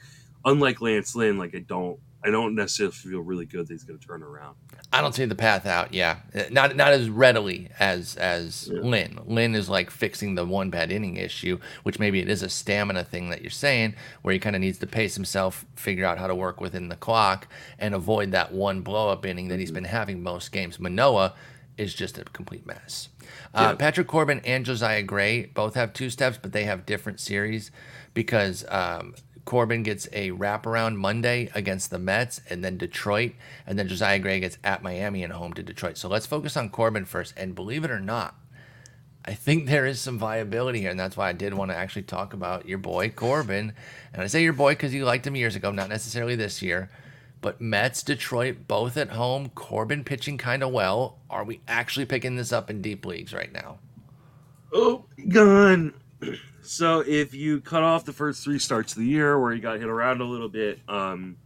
[0.44, 3.98] unlike Lance Lynn, like I don't I don't necessarily feel really good that he's going
[3.98, 4.56] to turn around.
[4.92, 5.92] I don't see the path out.
[5.92, 6.20] Yeah,
[6.50, 8.80] not not as readily as as Yeah.
[8.80, 9.18] Lynn.
[9.26, 13.04] Lynn is like fixing the one bad inning issue, which maybe it is a stamina
[13.04, 16.26] thing that you're saying, where he kind of needs to pace himself, figure out how
[16.26, 17.46] to work within the clock,
[17.78, 20.80] and avoid that one blow up inning that he's been having most games.
[20.80, 21.34] Manoah
[21.76, 23.08] is just a complete mess.
[23.52, 23.74] Uh, Yeah.
[23.74, 27.70] Patrick Corbin and Josiah Gray both have two steps, but they have different series
[28.14, 29.14] because um,
[29.44, 33.32] Corbin gets a wraparound Monday against the Mets and then Detroit,
[33.66, 35.98] and then Josiah Gray gets at Miami and home to Detroit.
[35.98, 37.34] So let's focus on Corbin first.
[37.36, 38.36] And believe it or not,
[39.24, 42.02] I think there is some viability here, and that's why I did want to actually
[42.02, 43.72] talk about your boy Corbin.
[44.12, 46.90] And I say your boy because you liked him years ago, not necessarily this year.
[47.40, 49.50] But Mets, Detroit, both at home.
[49.50, 51.18] Corbin pitching kind of well.
[51.28, 53.78] Are we actually picking this up in deep leagues right now?
[54.72, 55.92] Oh, gone.
[56.64, 59.78] So if you cut off the first three starts of the year where he got
[59.78, 61.36] hit around a little bit, um,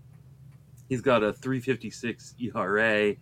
[0.89, 3.14] he's got a 356 ERA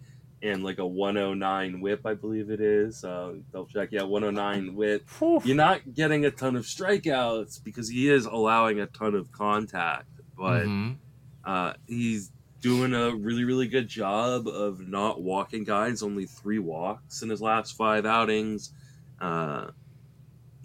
[0.43, 3.03] and like a 109 whip, I believe it is.
[3.05, 3.89] Uh, double check.
[3.93, 5.07] Yeah, 109 whip.
[5.47, 10.09] You're not getting a ton of strikeouts because he is allowing a ton of contact,
[10.37, 10.97] but Mhm.
[11.45, 12.31] uh, he's
[12.61, 16.03] doing a really, really good job of not walking guys.
[16.03, 18.73] Only three walks in his last five outings.
[19.21, 19.69] Uh,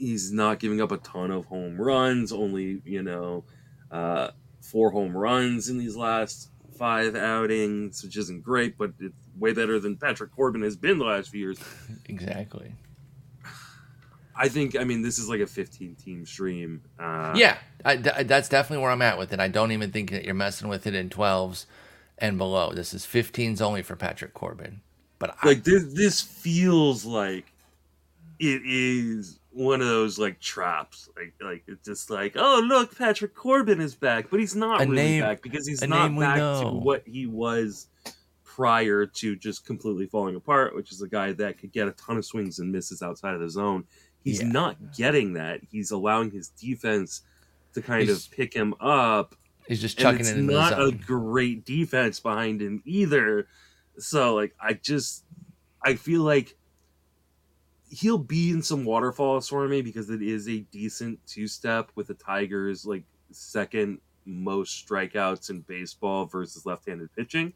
[0.02, 2.32] he's not giving up a ton of home runs.
[2.32, 3.44] Only you know
[3.92, 4.32] uh,
[4.62, 9.80] four home runs in these last five outings, which isn't great, but it's way better
[9.80, 11.60] than Patrick Corbin has been the last few years.
[12.06, 12.74] exactly.
[14.36, 14.76] I think.
[14.76, 16.82] I mean, this is like a 15 team stream.
[17.00, 19.40] Uh, Yeah, I, th- that's definitely where I'm at with it.
[19.40, 21.66] I don't even think that you're messing with it in 12s
[22.18, 22.72] and below.
[22.74, 24.82] This is 15s only for Patrick Corbin.
[25.20, 27.54] But I, like this this feels like
[28.40, 31.10] it is one of those like traps.
[31.16, 34.86] Like like it's just like oh look patrick corbin is back but he's not A
[34.86, 37.88] really name- back because he's not back to what he was
[38.44, 42.18] prior to just completely falling apart which is a guy that could get a ton
[42.18, 43.86] of swings and misses outside of the zone.
[44.24, 44.50] He's Yeah.
[44.50, 45.62] not getting that.
[45.72, 47.22] He's allowing his defense
[47.74, 49.36] to kind He's of pick him up
[49.68, 53.48] he's just chucking it's it into not a great defense behind him either.
[53.98, 55.24] So like I just
[55.84, 56.56] I feel like
[57.92, 62.08] he'll be in some waterfalls for me because it is a decent two step with
[62.08, 67.54] the Tigers like second most strikeouts in baseball versus left-handed pitching.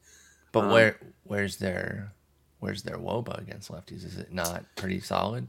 [0.52, 2.14] But um, where where's their
[2.60, 4.06] where's their WOBA against lefties?
[4.06, 5.48] Is it not pretty solid?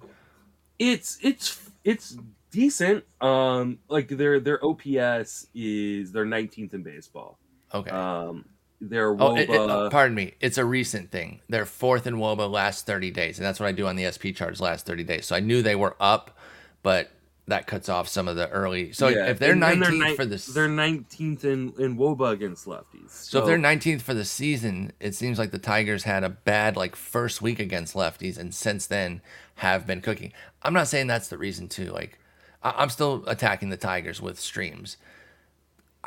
[0.78, 2.16] It's it's it's
[2.50, 3.04] decent.
[3.20, 7.38] Um, like their their OPS is their 19th in baseball.
[7.74, 7.90] Okay.
[7.90, 8.44] Um,
[8.80, 9.20] their WOBA.
[9.20, 10.34] Oh, it, it, uh, pardon me.
[10.40, 11.40] It's a recent thing.
[11.48, 14.34] They're fourth in WOBA last 30 days, and that's what I do on the SP
[14.34, 15.26] charts last 30 days.
[15.26, 16.38] So I knew they were up,
[16.82, 17.10] but
[17.48, 18.92] that cuts off some of the early.
[18.92, 19.26] So yeah.
[19.26, 23.10] if they're and 19th they're ni- for the they're 19th in in WOBA against lefties.
[23.10, 23.38] So.
[23.38, 23.40] so.
[23.40, 26.96] if they're 19th for the season, it seems like the Tigers had a bad like
[26.96, 29.20] first week against lefties, and since then
[29.56, 30.32] have been cooking.
[30.62, 31.90] I'm not saying that's the reason too.
[31.92, 32.18] Like
[32.62, 34.96] I- am still attacking the Tigers with streams.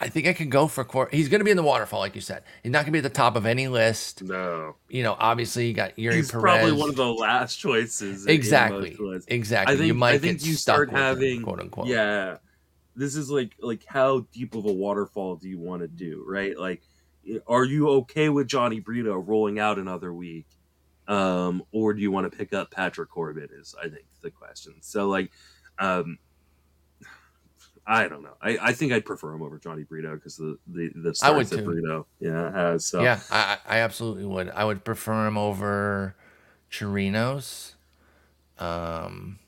[0.02, 2.16] I think I could go for Cor- he's going to be in the waterfall, like
[2.16, 2.44] you said.
[2.64, 4.24] He's not going to be at the top of any list.
[4.24, 6.42] No, you know, obviously you got Eury he's Perez.
[6.42, 8.26] probably one of the last choices.
[8.26, 8.98] Exactly,
[9.28, 9.74] exactly.
[9.74, 11.88] I think, you might I think you start having him, quote unquote.
[11.88, 12.38] Yeah,
[12.96, 16.58] this is like like how deep of a waterfall do you want to do, right?
[16.58, 16.82] Like,
[17.46, 20.48] are you okay with Jhony Brito rolling out another week,
[21.10, 23.50] um, or do you want to pick up Patrick Corbin?
[23.52, 24.76] Is I think the question.
[24.80, 25.32] So like,
[25.78, 26.18] um,
[27.92, 28.36] I don't know.
[28.40, 31.48] I, I think I'd prefer him over Jhony Brito because the the the I would
[31.48, 32.86] that Brito yeah has.
[32.86, 33.02] So.
[33.02, 34.52] Yeah, I I absolutely would.
[34.52, 36.16] I would prefer him over
[36.72, 37.74] Chirinos,
[38.60, 39.40] um,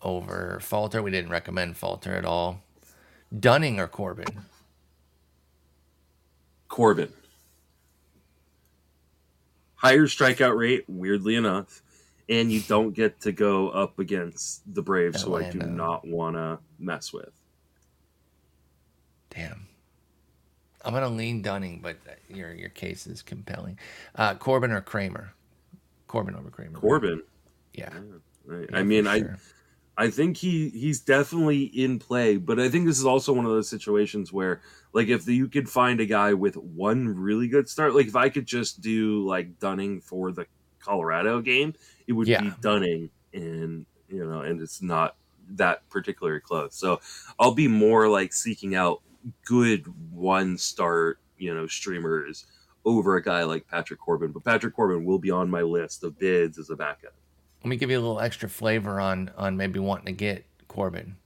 [0.00, 1.02] over Falter.
[1.02, 2.62] We didn't recommend Falter at all.
[3.38, 4.40] Dunning or Corbin.
[6.68, 7.12] Corbin.
[9.74, 11.82] Higher strikeout rate, weirdly enough
[12.30, 16.36] and you don't get to go up against the Braves, who I do not want
[16.36, 17.32] to mess with.
[19.30, 19.66] Damn.
[20.82, 21.96] I'm gonna lean Dunning, but
[22.28, 23.78] your your case is compelling.
[24.14, 25.34] Uh, Corbin or Kremer?
[26.06, 26.78] Corbin over Kremer.
[26.78, 27.22] Corbin.
[27.74, 27.90] Yeah.
[28.48, 28.56] yeah.
[28.72, 29.36] I, I mean, sure.
[29.98, 33.44] I I think he he's definitely in play, but I think this is also one
[33.44, 34.62] of those situations where,
[34.94, 38.30] like, if you could find a guy with one really good start, like if I
[38.30, 40.46] could just do like Dunning for the
[40.80, 41.74] Colorado game,
[42.06, 42.40] it would yeah.
[42.40, 45.16] be Dunning, and you know, and it's not
[45.50, 46.74] that particularly close.
[46.74, 47.00] So
[47.38, 49.02] I'll be more like seeking out
[49.44, 52.46] good one start, you know, streamers
[52.84, 54.32] over a guy like Patrick Corbin.
[54.32, 57.14] But Patrick Corbin will be on my list of bids as a backup.
[57.62, 61.16] Let me give you a little extra flavor on on maybe wanting to get Corbin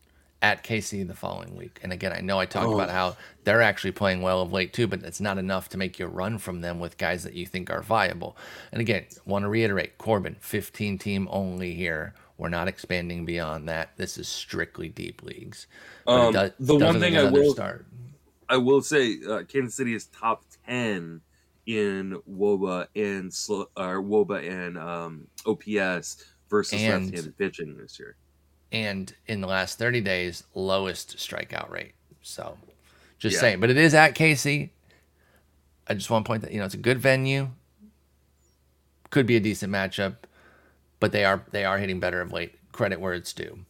[0.45, 1.81] at KC the following week.
[1.83, 2.75] And again, I know I talked oh.
[2.75, 5.99] about how they're actually playing well of late too, but it's not enough to make
[5.99, 8.37] you run from them with guys that you think are viable.
[8.71, 12.13] And again, want to reiterate Corbin, 15 team only here.
[12.37, 13.97] We're not expanding beyond that.
[13.97, 15.67] This is strictly deep leagues.
[16.07, 17.87] Um, does, the one thing I will start.
[18.51, 21.23] I will say, uh, Kansas City is top 10
[21.65, 23.33] in WOBA and
[23.79, 28.17] or WOBA and um, OPS versus and, left-handed pitching this year
[28.75, 31.93] and in the last 30 days, lowest strikeout rate.
[32.23, 32.59] So
[33.19, 33.41] just yeah.
[33.41, 33.61] saying.
[33.61, 34.71] But it is at KC.
[35.87, 37.51] I just want to point that, you know, it's a good venue.
[39.11, 40.17] Could be a decent matchup,
[40.99, 42.53] but they are they are hitting better of late.
[42.73, 43.61] Credit where it's due.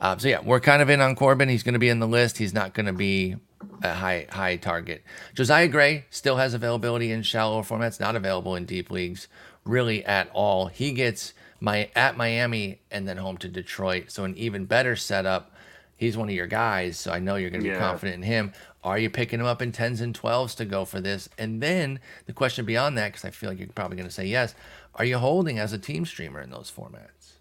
[0.00, 1.50] Um, so yeah, we're kind of in on Corbin.
[1.50, 2.38] He's going to be in the list.
[2.38, 3.36] He's not going to be
[3.82, 5.02] a high high target.
[5.34, 9.28] Josiah Gray still has availability in shallow formats, not available in deep leagues
[9.64, 10.66] really at all.
[10.66, 11.34] He gets
[11.64, 14.10] my at Miami and then home to Detroit.
[14.10, 15.50] So an even better setup.
[15.96, 17.78] He's one of your guys, so I know you're going to be yeah.
[17.78, 18.52] confident in him.
[18.82, 21.28] Are you picking him up in tens and twelves to go for this?
[21.38, 24.26] And then the question beyond that, because I feel like you're probably going to say
[24.26, 24.54] yes,
[24.96, 27.38] are you holding as a team streamer in those formats?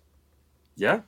[0.76, 1.01] Yeah,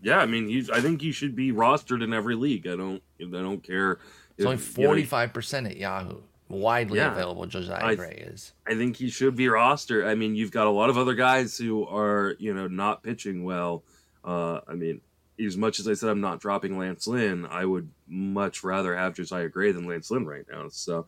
[0.00, 0.18] yeah.
[0.18, 0.70] I mean, he's.
[0.70, 2.66] I think he should be rostered in every league.
[2.66, 3.02] I don't.
[3.20, 3.98] I don't care.
[4.38, 7.12] It's only forty five percent at Yahoo widely yeah.
[7.12, 8.52] available Josiah I, Gray is.
[8.66, 10.06] I think he should be roster.
[10.06, 13.44] I mean, you've got a lot of other guys who are, you know, not pitching
[13.44, 13.82] well.
[14.24, 15.00] Uh, I mean,
[15.44, 19.14] as much as I said I'm not dropping Lance Lynn, I would much rather have
[19.14, 20.68] Josiah Gray than Lance Lynn right now.
[20.68, 21.06] So,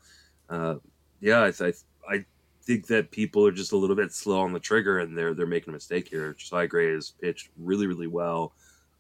[0.49, 0.77] uh,
[1.21, 1.73] yeah, I, I,
[2.09, 2.25] I
[2.63, 5.47] think that people are just a little bit slow on the trigger and they're they're
[5.47, 6.35] making a mistake here.
[6.35, 8.53] Josiah Gray has pitched really really well,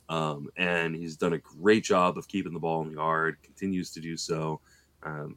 [0.09, 3.39] um, and he's done a great job of keeping the ball in the yard.
[3.43, 4.61] Continues to do so.
[5.03, 5.37] Um,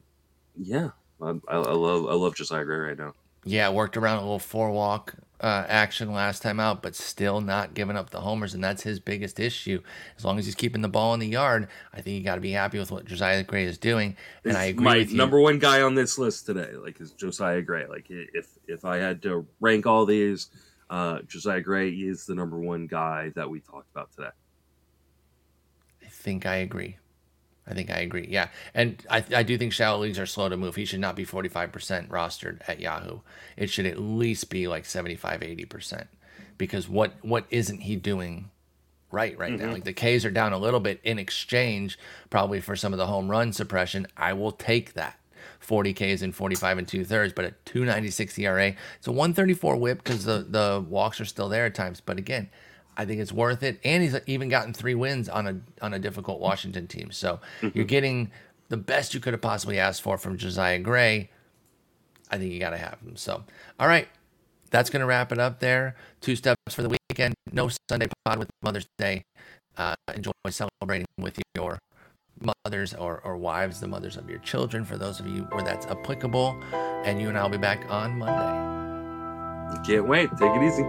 [0.60, 0.90] yeah,
[1.22, 3.14] I, I, love I love Josiah Gray right now.
[3.46, 7.74] Yeah, worked around a little four walk uh, action last time out, but still not
[7.74, 9.82] giving up the homers, and that's his biggest issue.
[10.18, 12.42] As long as he's keeping the ball in the yard, I think you got to
[12.42, 14.18] be happy with what Josiah Gray is doing.
[14.44, 15.18] And I agree my with you.
[15.18, 17.86] number one guy on this list today, like is Josiah Gray.
[17.88, 20.50] Like if if I had to rank all these,
[20.90, 24.32] uh, Josiah Gray is the number one guy that we talked about today.
[26.04, 26.98] I think I agree.
[27.70, 28.28] I think I agree.
[28.30, 28.48] Yeah.
[28.74, 30.76] And I, I do think shallow leagues are slow to move.
[30.76, 33.20] He should not be 45% rostered at Yahoo.
[33.56, 36.08] It should at least be like 75, 80%
[36.58, 38.50] because what what isn't he doing
[39.12, 39.66] right right Mm-hmm.
[39.68, 39.72] now?
[39.74, 41.98] Like the K's are down a little bit in exchange,
[42.30, 44.08] probably for some of the home run suppression.
[44.18, 45.16] I will take that.
[45.60, 49.98] 40 Ks and 45 and two thirds, but at 296 ERA, it's a 134 whip
[50.04, 52.02] because the, the walks are still there at times.
[52.02, 52.50] But again,
[53.00, 53.80] I think it's worth it.
[53.86, 57.12] And he's even gotten three wins on a on a difficult Washington team.
[57.12, 57.40] So
[57.74, 58.30] you're getting
[58.68, 61.30] the best you could have possibly asked for from Josiah Gray.
[62.30, 63.16] I think you got to have him.
[63.16, 63.46] So,
[63.80, 64.10] all right,
[64.70, 65.96] that's going to wrap it up there.
[66.20, 67.36] Two steps for the weekend.
[67.54, 69.24] No Sunday pod with Mother's Day.
[69.78, 71.80] Uh, enjoy celebrating with your
[72.66, 75.86] mothers or, or wives, the mothers of your children, for those of you where that's
[75.88, 76.62] applicable.
[76.74, 79.88] And you and I will be back on Monday.
[79.88, 80.30] Can't wait.
[80.38, 80.84] Take it easy.